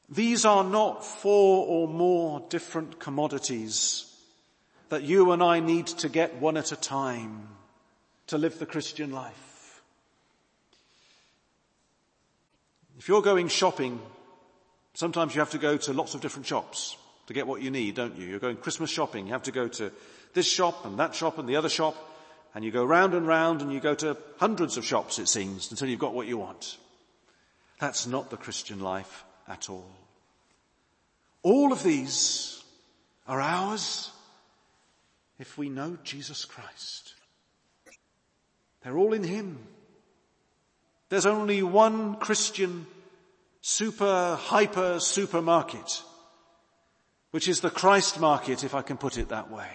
These 0.09 0.45
are 0.45 0.63
not 0.63 1.05
four 1.05 1.67
or 1.67 1.89
more 1.89 2.45
different 2.49 2.99
commodities 2.99 4.13
that 4.89 5.03
you 5.03 5.33
and 5.33 5.43
I 5.43 5.61
need 5.61 5.87
to 5.89 6.09
get 6.09 6.37
one 6.37 6.57
at 6.57 6.71
a 6.71 6.77
time 6.77 7.49
to 8.29 8.39
live 8.39 8.59
the 8.59 8.67
Christian 8.67 9.11
life. 9.11 9.46
If 12.99 13.09
you're 13.09 13.23
going 13.23 13.49
shopping, 13.49 14.01
sometimes 14.95 15.35
you 15.35 15.41
have 15.41 15.51
to 15.51 15.59
go 15.59 15.77
to 15.77 15.93
lots 15.93 16.15
of 16.15 16.21
different 16.21 16.47
shops 16.47 16.97
to 17.27 17.35
get 17.35 17.47
what 17.47 17.63
you 17.63 17.71
need, 17.71 17.95
don't 17.95 18.17
you? 18.17 18.27
You're 18.27 18.39
going 18.39 18.57
Christmas 18.57 18.91
shopping. 18.91 19.27
You 19.27 19.33
have 19.33 19.45
to 19.45 19.53
go 19.53 19.69
to 19.69 19.93
this 20.35 20.47
shop 20.47 20.85
and 20.85 20.99
that 20.99 21.15
shop 21.15 21.39
and 21.39 21.49
the 21.49 21.57
other 21.57 21.69
shop 21.69 21.97
and 22.55 22.65
you 22.65 22.71
go 22.71 22.85
round 22.85 23.13
and 23.13 23.27
round 23.27 23.61
and 23.61 23.71
you 23.71 23.81
go 23.81 23.95
to 23.95 24.17
hundreds 24.39 24.79
of 24.79 24.85
shops, 24.85 25.19
it 25.19 25.29
seems, 25.29 25.71
until 25.71 25.89
you've 25.89 26.01
got 26.01 26.15
what 26.15 26.27
you 26.27 26.39
want. 26.39 26.79
That's 27.79 28.07
not 28.07 28.31
the 28.31 28.39
Christian 28.39 28.81
life 28.81 29.25
at 29.47 29.69
all. 29.69 29.91
All 31.43 31.71
of 31.71 31.83
these 31.83 32.65
are 33.29 33.43
ours 33.43 34.11
if 35.39 35.59
we 35.59 35.69
know 35.69 35.99
Jesus 36.03 36.47
Christ. 36.47 37.13
They're 38.83 38.97
all 38.97 39.13
in 39.13 39.25
Him. 39.25 39.59
There's 41.09 41.27
only 41.27 41.63
one 41.63 42.17
Christian 42.17 42.87
super 43.61 44.37
hyper 44.41 45.01
supermarket, 45.01 46.03
which 47.31 47.49
is 47.49 47.61
the 47.61 47.71
Christ 47.71 48.21
market, 48.21 48.65
if 48.65 48.75
I 48.75 48.83
can 48.83 48.97
put 48.97 49.19
it 49.19 49.29
that 49.29 49.51
way. 49.51 49.71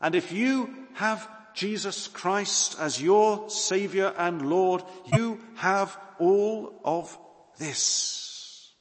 And 0.00 0.14
if 0.14 0.32
you 0.32 0.72
have 0.94 1.28
Jesus 1.54 2.08
Christ 2.08 2.76
as 2.80 3.00
your 3.00 3.48
Savior 3.50 4.12
and 4.16 4.48
Lord, 4.48 4.82
you 5.14 5.40
have 5.56 5.96
all 6.18 6.80
of 6.84 7.16
this. 7.58 8.72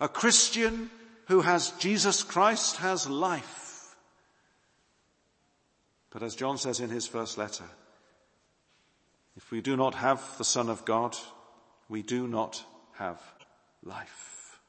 A 0.00 0.08
Christian 0.08 0.90
who 1.28 1.40
has 1.40 1.70
Jesus 1.72 2.22
Christ 2.22 2.76
has 2.76 3.08
life. 3.08 3.96
But 6.10 6.22
as 6.22 6.34
John 6.34 6.58
says 6.58 6.80
in 6.80 6.90
his 6.90 7.06
first 7.06 7.38
letter, 7.38 7.64
if 9.36 9.50
we 9.50 9.60
do 9.60 9.76
not 9.76 9.94
have 9.94 10.22
the 10.38 10.44
Son 10.44 10.68
of 10.68 10.84
God, 10.84 11.16
we 11.88 12.02
do 12.02 12.26
not 12.26 12.64
have 12.94 13.20
life. 13.82 14.60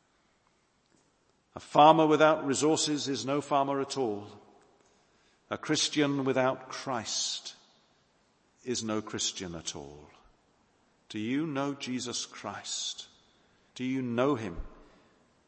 A 1.56 1.60
farmer 1.60 2.06
without 2.06 2.46
resources 2.46 3.08
is 3.08 3.26
no 3.26 3.40
farmer 3.42 3.80
at 3.80 3.98
all. 3.98 4.28
A 5.50 5.58
Christian 5.58 6.26
without 6.26 6.70
Christ 6.70 7.56
is 8.66 8.84
no 8.84 9.02
Christian 9.02 9.56
at 9.56 9.76
all. 9.76 10.10
Do 11.10 11.20
you 11.20 11.46
know 11.46 11.76
Jesus 11.76 12.26
Christ? 12.26 13.08
Do 13.76 13.84
you 13.84 14.02
know 14.02 14.36
him? 14.36 14.58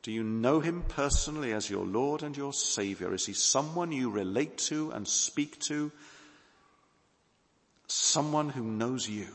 Do 0.04 0.12
you 0.12 0.24
know 0.24 0.62
him 0.62 0.84
personally 0.88 1.52
as 1.52 1.70
your 1.70 1.86
Lord 1.86 2.24
and 2.24 2.38
your 2.38 2.54
Savior? 2.54 3.14
Is 3.14 3.26
he 3.26 3.34
someone 3.34 3.92
you 3.92 4.10
relate 4.10 4.58
to 4.60 4.92
and 4.92 5.06
speak 5.06 5.60
to? 5.62 5.92
Someone 7.88 8.50
who 8.50 8.64
knows 8.64 9.08
you? 9.10 9.28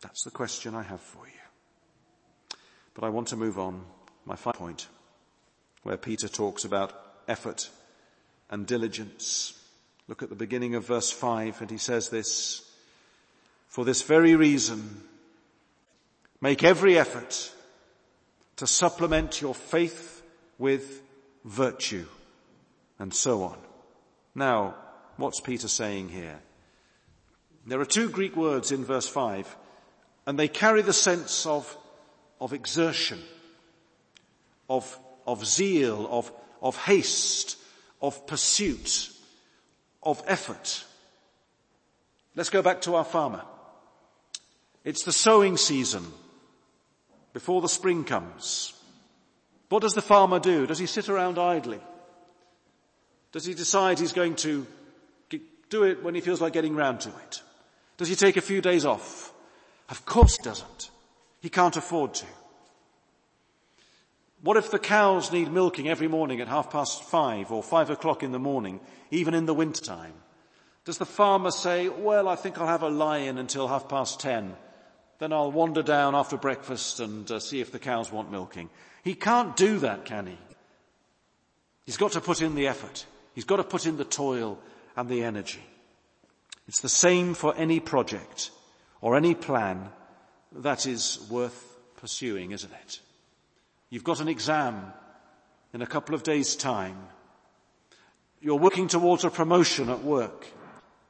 That's 0.00 0.24
the 0.24 0.30
question 0.30 0.74
I 0.74 0.82
have 0.82 1.00
for 1.00 1.26
you. 1.26 2.56
But 2.94 3.04
I 3.04 3.08
want 3.10 3.28
to 3.28 3.36
move 3.36 3.58
on. 3.58 3.84
My 4.26 4.36
final 4.36 4.58
point, 4.58 4.86
where 5.82 5.96
Peter 5.96 6.28
talks 6.28 6.64
about 6.64 6.92
effort 7.26 7.70
and 8.50 8.66
diligence. 8.66 9.58
Look 10.08 10.22
at 10.22 10.28
the 10.28 10.34
beginning 10.34 10.74
of 10.74 10.86
verse 10.86 11.10
five 11.10 11.60
and 11.60 11.70
he 11.70 11.78
says 11.78 12.10
this, 12.10 12.70
for 13.68 13.84
this 13.84 14.02
very 14.02 14.36
reason, 14.36 15.02
Make 16.40 16.64
every 16.64 16.98
effort 16.98 17.52
to 18.56 18.66
supplement 18.66 19.42
your 19.42 19.54
faith 19.54 20.22
with 20.58 21.02
virtue 21.44 22.06
and 22.98 23.12
so 23.12 23.42
on. 23.42 23.58
Now, 24.34 24.74
what's 25.16 25.40
Peter 25.40 25.68
saying 25.68 26.08
here? 26.08 26.40
There 27.66 27.80
are 27.80 27.86
two 27.86 28.08
Greek 28.08 28.36
words 28.36 28.72
in 28.72 28.84
verse 28.84 29.08
five 29.08 29.56
and 30.26 30.38
they 30.38 30.48
carry 30.48 30.82
the 30.82 30.92
sense 30.92 31.46
of, 31.46 31.76
of 32.40 32.52
exertion, 32.52 33.20
of, 34.68 34.98
of 35.26 35.44
zeal, 35.46 36.08
of, 36.10 36.32
of 36.62 36.76
haste, 36.76 37.56
of 38.00 38.26
pursuit, 38.26 39.10
of 40.02 40.22
effort. 40.26 40.84
Let's 42.36 42.50
go 42.50 42.62
back 42.62 42.82
to 42.82 42.94
our 42.94 43.04
farmer. 43.04 43.42
It's 44.84 45.02
the 45.02 45.12
sowing 45.12 45.56
season 45.56 46.06
before 47.32 47.60
the 47.60 47.68
spring 47.68 48.04
comes. 48.04 48.72
What 49.68 49.82
does 49.82 49.94
the 49.94 50.02
farmer 50.02 50.38
do? 50.38 50.66
Does 50.66 50.78
he 50.78 50.86
sit 50.86 51.08
around 51.08 51.38
idly? 51.38 51.80
Does 53.32 53.44
he 53.44 53.54
decide 53.54 53.98
he's 53.98 54.12
going 54.12 54.36
to 54.36 54.66
do 55.68 55.84
it 55.84 56.02
when 56.02 56.14
he 56.14 56.20
feels 56.20 56.40
like 56.40 56.52
getting 56.52 56.74
round 56.74 57.00
to 57.00 57.08
it? 57.08 57.42
Does 58.00 58.08
he 58.08 58.16
take 58.16 58.38
a 58.38 58.40
few 58.40 58.62
days 58.62 58.86
off? 58.86 59.30
Of 59.90 60.06
course 60.06 60.38
he 60.38 60.42
doesn't. 60.42 60.90
He 61.40 61.50
can't 61.50 61.76
afford 61.76 62.14
to. 62.14 62.26
What 64.40 64.56
if 64.56 64.70
the 64.70 64.78
cows 64.78 65.30
need 65.30 65.52
milking 65.52 65.86
every 65.86 66.08
morning 66.08 66.40
at 66.40 66.48
half 66.48 66.70
past 66.70 67.04
five 67.04 67.52
or 67.52 67.62
five 67.62 67.90
o'clock 67.90 68.22
in 68.22 68.32
the 68.32 68.38
morning, 68.38 68.80
even 69.10 69.34
in 69.34 69.44
the 69.44 69.52
winter 69.52 69.84
time? 69.84 70.14
Does 70.86 70.96
the 70.96 71.04
farmer 71.04 71.50
say, 71.50 71.90
well, 71.90 72.26
I 72.26 72.36
think 72.36 72.56
I'll 72.56 72.66
have 72.66 72.82
a 72.82 72.88
lie-in 72.88 73.36
until 73.36 73.68
half 73.68 73.86
past 73.86 74.18
ten 74.18 74.56
then 75.18 75.34
I'll 75.34 75.52
wander 75.52 75.82
down 75.82 76.14
after 76.14 76.38
breakfast 76.38 76.98
and 76.98 77.30
uh, 77.30 77.40
see 77.40 77.60
if 77.60 77.70
the 77.70 77.78
cows 77.78 78.10
want 78.10 78.32
milking. 78.32 78.70
He 79.04 79.14
can't 79.14 79.54
do 79.54 79.80
that, 79.80 80.06
can 80.06 80.26
he? 80.26 80.38
He's 81.84 81.98
got 81.98 82.12
to 82.12 82.22
put 82.22 82.40
in 82.40 82.54
the 82.54 82.68
effort. 82.68 83.04
He's 83.34 83.44
got 83.44 83.56
to 83.56 83.64
put 83.64 83.84
in 83.84 83.98
the 83.98 84.04
toil 84.06 84.58
and 84.96 85.10
the 85.10 85.22
energy. 85.22 85.60
It's 86.70 86.78
the 86.78 86.88
same 86.88 87.34
for 87.34 87.52
any 87.56 87.80
project 87.80 88.52
or 89.00 89.16
any 89.16 89.34
plan 89.34 89.88
that 90.52 90.86
is 90.86 91.18
worth 91.28 91.76
pursuing, 91.96 92.52
isn't 92.52 92.72
it? 92.72 93.00
You've 93.88 94.04
got 94.04 94.20
an 94.20 94.28
exam 94.28 94.92
in 95.74 95.82
a 95.82 95.86
couple 95.88 96.14
of 96.14 96.22
days 96.22 96.54
time. 96.54 96.96
You're 98.40 98.54
working 98.54 98.86
towards 98.86 99.24
a 99.24 99.30
promotion 99.30 99.88
at 99.88 100.04
work. 100.04 100.46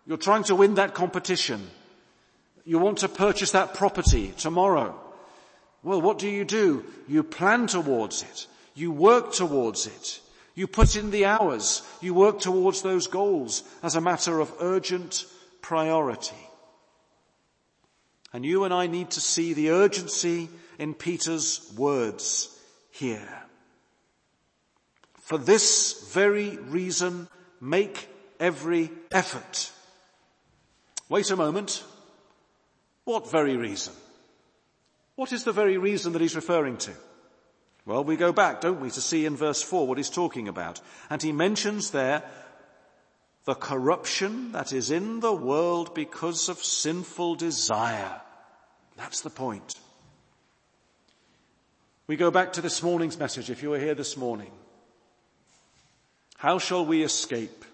You're 0.06 0.16
trying 0.16 0.44
to 0.44 0.54
win 0.54 0.76
that 0.76 0.94
competition. 0.94 1.68
You 2.64 2.78
want 2.78 2.96
to 3.00 3.08
purchase 3.10 3.50
that 3.50 3.74
property 3.74 4.32
tomorrow. 4.38 4.98
Well, 5.82 6.00
what 6.00 6.18
do 6.18 6.30
you 6.30 6.46
do? 6.46 6.86
You 7.06 7.22
plan 7.22 7.66
towards 7.66 8.22
it. 8.22 8.46
You 8.74 8.92
work 8.92 9.34
towards 9.34 9.86
it. 9.86 10.22
You 10.54 10.66
put 10.66 10.96
in 10.96 11.10
the 11.10 11.26
hours. 11.26 11.82
You 12.00 12.14
work 12.14 12.40
towards 12.40 12.80
those 12.80 13.08
goals 13.08 13.62
as 13.82 13.94
a 13.94 14.00
matter 14.00 14.40
of 14.40 14.54
urgent 14.58 15.26
priority. 15.62 16.36
And 18.32 18.44
you 18.44 18.64
and 18.64 18.72
I 18.72 18.86
need 18.86 19.10
to 19.12 19.20
see 19.20 19.52
the 19.52 19.70
urgency 19.70 20.48
in 20.78 20.94
Peter's 20.94 21.72
words 21.76 22.56
here. 22.90 23.42
For 25.20 25.38
this 25.38 26.10
very 26.12 26.56
reason, 26.56 27.28
make 27.60 28.08
every 28.38 28.90
effort. 29.10 29.70
Wait 31.08 31.30
a 31.30 31.36
moment. 31.36 31.84
What 33.04 33.30
very 33.30 33.56
reason? 33.56 33.92
What 35.16 35.32
is 35.32 35.44
the 35.44 35.52
very 35.52 35.76
reason 35.76 36.12
that 36.12 36.22
he's 36.22 36.36
referring 36.36 36.76
to? 36.78 36.92
Well, 37.84 38.04
we 38.04 38.16
go 38.16 38.32
back, 38.32 38.60
don't 38.60 38.80
we, 38.80 38.90
to 38.90 39.00
see 39.00 39.26
in 39.26 39.36
verse 39.36 39.62
4 39.62 39.86
what 39.86 39.98
he's 39.98 40.10
talking 40.10 40.48
about. 40.48 40.80
And 41.08 41.22
he 41.22 41.32
mentions 41.32 41.90
there 41.90 42.22
the 43.44 43.54
corruption 43.54 44.52
that 44.52 44.72
is 44.72 44.90
in 44.90 45.20
the 45.20 45.32
world 45.32 45.94
because 45.94 46.48
of 46.48 46.58
sinful 46.58 47.36
desire. 47.36 48.20
That's 48.96 49.22
the 49.22 49.30
point. 49.30 49.74
We 52.06 52.16
go 52.16 52.30
back 52.30 52.54
to 52.54 52.60
this 52.60 52.82
morning's 52.82 53.18
message, 53.18 53.50
if 53.50 53.62
you 53.62 53.70
were 53.70 53.78
here 53.78 53.94
this 53.94 54.16
morning. 54.16 54.50
How 56.36 56.58
shall 56.58 56.84
we 56.84 57.02
escape 57.02 57.64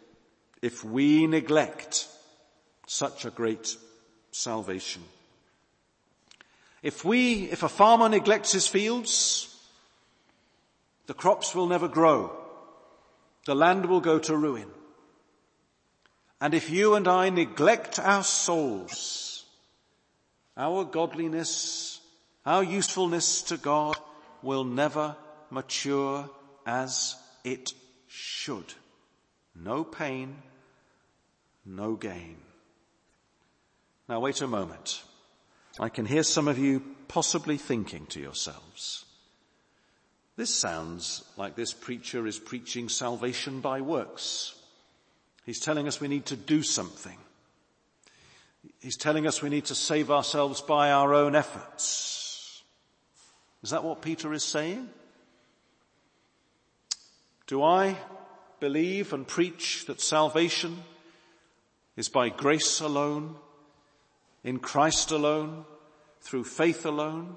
if 0.61 0.85
we 0.85 1.27
neglect 1.27 2.07
such 2.87 3.25
a 3.25 3.31
great 3.31 3.77
salvation? 4.31 5.03
If 6.83 7.05
we, 7.05 7.45
if 7.45 7.63
a 7.63 7.69
farmer 7.69 8.09
neglects 8.09 8.53
his 8.53 8.69
fields, 8.69 9.53
the 11.07 11.15
crops 11.15 11.55
will 11.55 11.67
never 11.67 11.89
grow. 11.89 12.37
The 13.47 13.55
land 13.55 13.87
will 13.87 14.01
go 14.01 14.19
to 14.19 14.37
ruin. 14.37 14.69
And 16.41 16.53
if 16.53 16.71
you 16.71 16.95
and 16.95 17.09
I 17.09 17.31
neglect 17.31 17.99
our 17.99 18.23
souls, 18.23 19.45
our 20.57 20.85
godliness, 20.85 22.01
our 22.45 22.63
usefulness 22.63 23.43
to 23.43 23.57
God 23.57 23.97
will 24.43 24.65
never 24.65 25.17
mature 25.51 26.29
as 26.67 27.17
it 27.45 27.73
should. 28.07 28.75
No 29.55 29.83
pain, 29.85 30.37
no 31.65 31.95
gain. 31.95 32.37
Now 34.09 34.21
wait 34.21 34.41
a 34.41 34.47
moment. 34.47 35.03
I 35.81 35.89
can 35.89 36.07
hear 36.07 36.23
some 36.23 36.49
of 36.49 36.59
you 36.59 36.83
possibly 37.09 37.57
thinking 37.57 38.07
to 38.07 38.21
yourselves, 38.21 39.05
this 40.37 40.55
sounds 40.55 41.25
like 41.37 41.57
this 41.57 41.73
preacher 41.73 42.27
is 42.27 42.39
preaching 42.39 42.89
salvation 42.89 43.61
by 43.61 43.81
works. 43.81 44.56
He's 45.47 45.61
telling 45.61 45.87
us 45.87 46.01
we 46.01 46.09
need 46.09 46.27
to 46.27 46.37
do 46.37 46.63
something. 46.65 47.17
He's 48.81 48.97
telling 48.97 49.29
us 49.29 49.41
we 49.41 49.49
need 49.49 49.67
to 49.67 49.77
save 49.77 50.11
ourselves 50.11 50.61
by 50.61 50.91
our 50.91 51.15
own 51.15 51.37
efforts. 51.37 52.65
Is 53.63 53.71
that 53.71 53.85
what 53.85 54.03
Peter 54.03 54.33
is 54.33 54.43
saying? 54.43 54.89
Do 57.47 57.63
I 57.63 57.97
believe 58.59 59.13
and 59.13 59.27
preach 59.27 59.87
that 59.87 60.01
salvation 60.01 60.83
is 61.97 62.09
by 62.09 62.29
grace 62.29 62.81
alone, 62.81 63.37
in 64.43 64.59
Christ 64.59 65.13
alone, 65.13 65.65
through 66.21 66.45
faith 66.45 66.85
alone? 66.85 67.37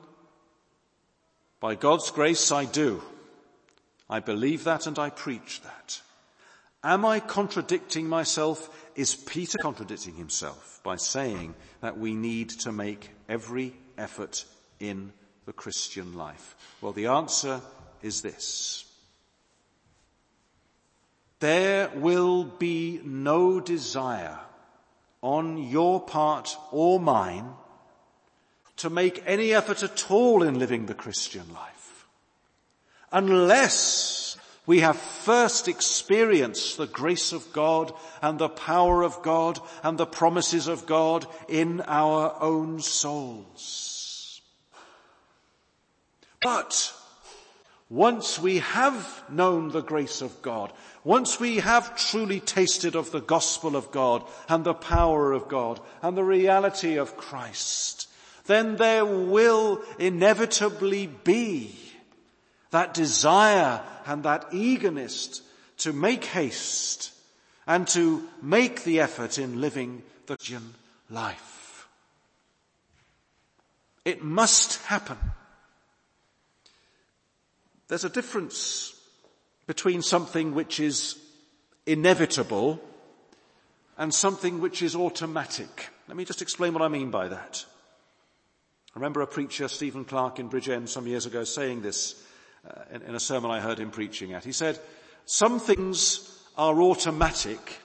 By 1.60 1.76
God's 1.76 2.10
grace 2.10 2.52
I 2.52 2.66
do. 2.66 3.04
I 4.10 4.20
believe 4.20 4.64
that 4.64 4.88
and 4.88 4.98
I 4.98 5.12
preach 5.12 5.62
that. 5.62 6.02
Am 6.84 7.06
I 7.06 7.20
contradicting 7.20 8.08
myself? 8.08 8.70
Is 8.96 9.16
Peter 9.16 9.58
contradicting 9.58 10.16
himself 10.16 10.80
by 10.84 10.96
saying 10.96 11.56
that 11.82 11.98
we 11.98 12.16
need 12.16 12.50
to 12.62 12.72
make 12.72 13.10
every 13.28 13.74
effort 13.98 14.46
in 14.80 15.12
the 15.46 15.54
Christian 15.54 16.16
life? 16.16 16.56
Well, 16.82 16.94
the 16.94 17.08
answer 17.08 17.62
is 18.02 18.22
this. 18.22 18.86
There 21.40 21.90
will 21.96 22.44
be 22.44 23.02
no 23.04 23.60
desire 23.60 24.40
on 25.22 25.58
your 25.58 26.00
part 26.02 26.56
or 26.72 27.00
mine 27.00 27.50
to 28.78 28.90
make 28.90 29.22
any 29.26 29.54
effort 29.54 29.84
at 29.84 30.10
all 30.10 30.44
in 30.44 30.60
living 30.60 30.86
the 30.86 30.94
Christian 30.94 31.54
life 31.54 31.80
unless 33.12 34.29
we 34.70 34.82
have 34.82 34.98
first 34.98 35.68
experienced 35.68 36.78
the 36.78 36.86
grace 36.86 37.34
of 37.34 37.52
God 37.54 37.92
and 38.22 38.38
the 38.38 38.50
power 38.50 39.02
of 39.02 39.20
God 39.24 39.60
and 39.82 39.98
the 39.98 40.06
promises 40.06 40.68
of 40.68 40.86
God 40.86 41.26
in 41.48 41.82
our 41.88 42.38
own 42.40 42.80
souls. 42.80 44.42
But 46.40 46.94
once 47.90 48.38
we 48.38 48.60
have 48.60 49.24
known 49.28 49.70
the 49.70 49.82
grace 49.82 50.22
of 50.22 50.40
God, 50.44 50.72
once 51.04 51.40
we 51.40 51.56
have 51.58 51.98
truly 51.98 52.40
tasted 52.40 52.96
of 52.96 53.10
the 53.10 53.22
gospel 53.22 53.76
of 53.76 53.90
God 53.90 54.24
and 54.48 54.64
the 54.64 54.76
power 54.76 55.32
of 55.32 55.48
God 55.48 55.80
and 56.04 56.16
the 56.16 56.24
reality 56.24 56.98
of 56.98 57.18
Christ, 57.18 58.08
then 58.46 58.76
there 58.76 59.04
will 59.04 59.82
inevitably 59.98 61.08
be 61.08 61.76
that 62.70 62.94
desire 62.94 63.82
and 64.10 64.24
that 64.24 64.48
eagerness 64.52 65.44
to 65.78 65.94
make 65.94 66.26
haste 66.26 67.12
and 67.68 67.88
to 67.88 68.28
make 68.42 68.84
the 68.84 69.00
effort 69.00 69.38
in 69.38 69.62
living 69.62 70.02
the 70.26 70.36
Christian 70.36 70.74
life. 71.12 71.88
It 74.04 74.24
must 74.24 74.84
happen. 74.86 75.18
There's 77.88 78.04
a 78.04 78.10
difference 78.10 79.00
between 79.68 80.02
something 80.02 80.56
which 80.56 80.80
is 80.80 81.16
inevitable 81.86 82.82
and 83.96 84.12
something 84.12 84.60
which 84.60 84.82
is 84.82 84.96
automatic. 84.96 85.90
Let 86.08 86.18
me 86.18 86.26
just 86.26 86.42
explain 86.42 86.74
what 86.74 86.82
I 86.82 86.88
mean 86.88 87.12
by 87.12 87.28
that. 87.28 87.64
I 88.96 89.00
remember 89.00 89.22
a 89.22 89.28
preacher, 89.28 89.68
Stephen 89.68 90.04
Clark 90.04 90.40
in 90.40 90.50
Bridgend 90.50 90.90
some 90.90 91.06
years 91.06 91.28
ago 91.28 91.44
saying 91.44 91.84
this 91.84 92.26
uh, 92.68 92.82
in, 92.94 93.02
in 93.04 93.16
a 93.16 93.20
sermon 93.20 93.52
I 93.52 93.60
heard 93.60 93.80
him 93.80 93.92
preaching 93.92 94.34
at. 94.34 94.44
He 94.44 94.52
said, 94.52 94.80
some 95.26 95.60
things 95.60 96.40
are 96.58 96.82
automatic, 96.82 97.80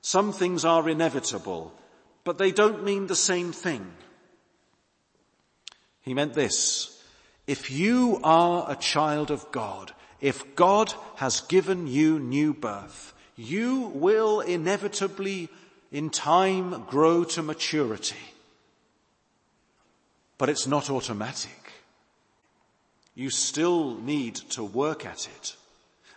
some 0.00 0.32
things 0.32 0.64
are 0.64 0.88
inevitable, 0.88 1.72
but 2.24 2.38
they 2.38 2.50
don't 2.50 2.84
mean 2.84 3.06
the 3.06 3.16
same 3.16 3.52
thing. 3.52 3.86
He 6.00 6.14
meant 6.14 6.34
this, 6.34 7.02
if 7.46 7.70
you 7.70 8.20
are 8.24 8.70
a 8.70 8.76
child 8.76 9.30
of 9.30 9.50
God, 9.52 9.92
if 10.20 10.56
God 10.56 10.92
has 11.16 11.42
given 11.42 11.86
you 11.86 12.18
new 12.18 12.54
birth, 12.54 13.14
you 13.36 13.92
will 13.94 14.40
inevitably 14.40 15.48
in 15.92 16.10
time 16.10 16.84
grow 16.84 17.24
to 17.24 17.42
maturity. 17.42 18.16
But 20.38 20.48
it's 20.48 20.66
not 20.66 20.90
automatic 20.90 21.72
you 23.18 23.30
still 23.30 23.96
need 23.96 24.36
to 24.36 24.62
work 24.62 25.04
at 25.04 25.26
it. 25.26 25.56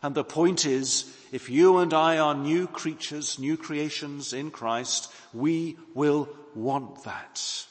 And 0.03 0.13
the 0.13 0.23
point 0.23 0.67
is, 0.67 1.11
if 1.31 1.49
you 1.49 1.80
and 1.80 1.95
I 1.95 2.19
are 2.19 2.36
new 2.36 2.67
creatures, 2.67 3.39
new 3.39 3.57
creations 3.57 4.34
in 4.34 4.51
Christ, 4.51 5.11
we 5.34 5.78
will 5.95 6.30
want 6.53 7.03
that. 7.05 7.65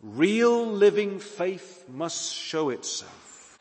Real 0.00 0.64
living 0.64 1.18
faith 1.18 1.84
must 1.88 2.32
show 2.32 2.70
itself, 2.70 3.58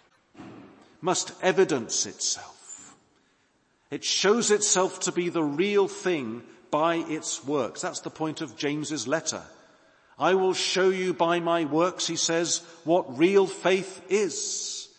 must 1.01 1.31
evidence 1.41 2.05
itself. 2.05 2.95
It 3.89 4.03
shows 4.03 4.51
itself 4.51 4.99
to 5.01 5.11
be 5.11 5.29
the 5.29 5.43
real 5.43 5.87
thing 5.87 6.43
by 6.69 6.97
its 6.97 7.43
works. 7.43 7.81
That's 7.81 8.01
the 8.01 8.11
point 8.11 8.41
of 8.41 8.55
James's 8.55 9.07
letter. 9.07 9.41
I 10.19 10.33
will 10.33 10.53
show 10.53 10.89
you 10.89 11.13
by 11.13 11.39
my 11.39 11.63
works, 11.63 12.05
he 12.05 12.17
says, 12.17 12.61
what 12.83 13.17
real 13.17 13.47
faith 13.47 14.01
is. 14.09 14.89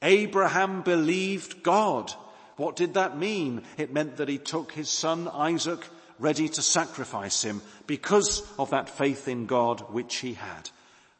Abraham 0.00 0.82
believed 0.82 1.64
God. 1.64 2.12
What 2.56 2.76
did 2.76 2.94
that 2.94 3.18
mean? 3.18 3.62
It 3.76 3.92
meant 3.92 4.18
that 4.18 4.28
he 4.28 4.38
took 4.38 4.72
his 4.72 4.88
son 4.88 5.28
Isaac 5.28 5.84
ready 6.20 6.48
to 6.48 6.62
sacrifice 6.62 7.42
him 7.42 7.60
because 7.86 8.42
of 8.58 8.70
that 8.70 8.88
faith 8.88 9.26
in 9.26 9.46
God 9.46 9.80
which 9.92 10.16
he 10.16 10.34
had. 10.34 10.70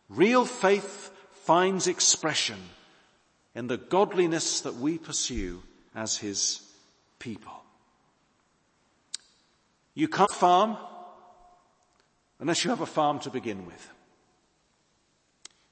Real 0.08 0.44
faith 0.44 1.10
finds 1.44 1.86
expression 1.86 2.58
in 3.54 3.66
the 3.66 3.76
godliness 3.76 4.60
that 4.62 4.76
we 4.76 4.98
pursue 4.98 5.62
as 5.94 6.16
his 6.16 6.62
people. 7.18 7.52
You 9.94 10.06
can't 10.06 10.30
farm 10.30 10.76
unless 12.40 12.64
you 12.64 12.70
have 12.70 12.80
a 12.80 12.86
farm 12.86 13.18
to 13.20 13.30
begin 13.30 13.66
with. 13.66 13.90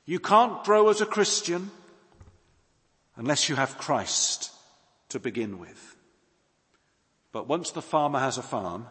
You 0.04 0.20
can't 0.20 0.62
grow 0.64 0.88
as 0.88 1.00
a 1.00 1.06
Christian 1.06 1.70
unless 3.16 3.48
you 3.48 3.56
have 3.56 3.78
Christ 3.78 4.52
to 5.08 5.18
begin 5.18 5.58
with. 5.58 5.96
But 7.32 7.48
once 7.48 7.70
the 7.70 7.82
farmer 7.82 8.18
has 8.18 8.38
a 8.38 8.42
farm, 8.42 8.86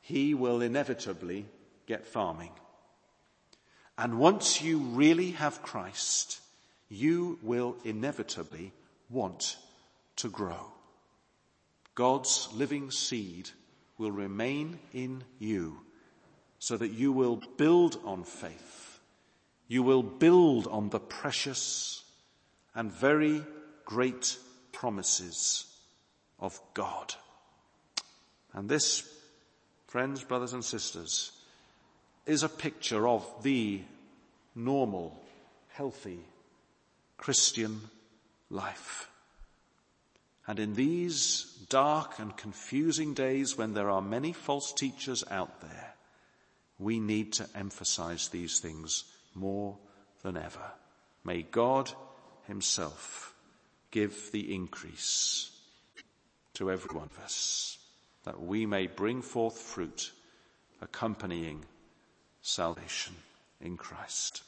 he 0.00 0.34
will 0.34 0.60
inevitably 0.60 1.46
get 1.86 2.06
farming. 2.06 2.52
And 3.96 4.18
once 4.18 4.62
you 4.62 4.78
really 4.78 5.32
have 5.32 5.62
Christ, 5.62 6.40
you 6.88 7.38
will 7.42 7.76
inevitably 7.84 8.72
want 9.08 9.56
to 10.16 10.28
grow. 10.28 10.72
God's 11.94 12.48
living 12.54 12.90
seed 12.90 13.50
will 13.98 14.10
remain 14.10 14.78
in 14.92 15.22
you 15.38 15.80
so 16.60 16.76
that 16.76 16.92
you 16.92 17.10
will 17.10 17.42
build 17.56 17.98
on 18.04 18.22
faith. 18.22 19.00
You 19.66 19.82
will 19.82 20.02
build 20.02 20.66
on 20.68 20.90
the 20.90 21.00
precious 21.00 22.04
and 22.74 22.92
very 22.92 23.42
great 23.86 24.36
promises 24.70 25.64
of 26.38 26.60
God. 26.74 27.14
And 28.52 28.68
this, 28.68 29.02
friends, 29.86 30.22
brothers 30.22 30.52
and 30.52 30.64
sisters, 30.64 31.32
is 32.26 32.42
a 32.42 32.48
picture 32.48 33.08
of 33.08 33.26
the 33.42 33.80
normal, 34.54 35.18
healthy 35.68 36.20
Christian 37.16 37.80
life. 38.50 39.08
And 40.46 40.58
in 40.58 40.74
these 40.74 41.44
dark 41.70 42.18
and 42.18 42.36
confusing 42.36 43.14
days 43.14 43.56
when 43.56 43.72
there 43.72 43.88
are 43.88 44.02
many 44.02 44.32
false 44.32 44.72
teachers 44.72 45.24
out 45.30 45.62
there, 45.62 45.89
we 46.80 46.98
need 46.98 47.34
to 47.34 47.46
emphasize 47.54 48.28
these 48.28 48.58
things 48.58 49.04
more 49.34 49.76
than 50.22 50.36
ever. 50.36 50.72
May 51.22 51.42
God 51.42 51.92
himself 52.46 53.34
give 53.90 54.32
the 54.32 54.54
increase 54.54 55.50
to 56.54 56.70
every 56.70 56.96
one 56.96 57.10
of 57.14 57.24
us 57.24 57.78
that 58.24 58.40
we 58.40 58.66
may 58.66 58.86
bring 58.86 59.22
forth 59.22 59.58
fruit 59.58 60.10
accompanying 60.80 61.64
salvation 62.42 63.14
in 63.60 63.76
Christ. 63.76 64.42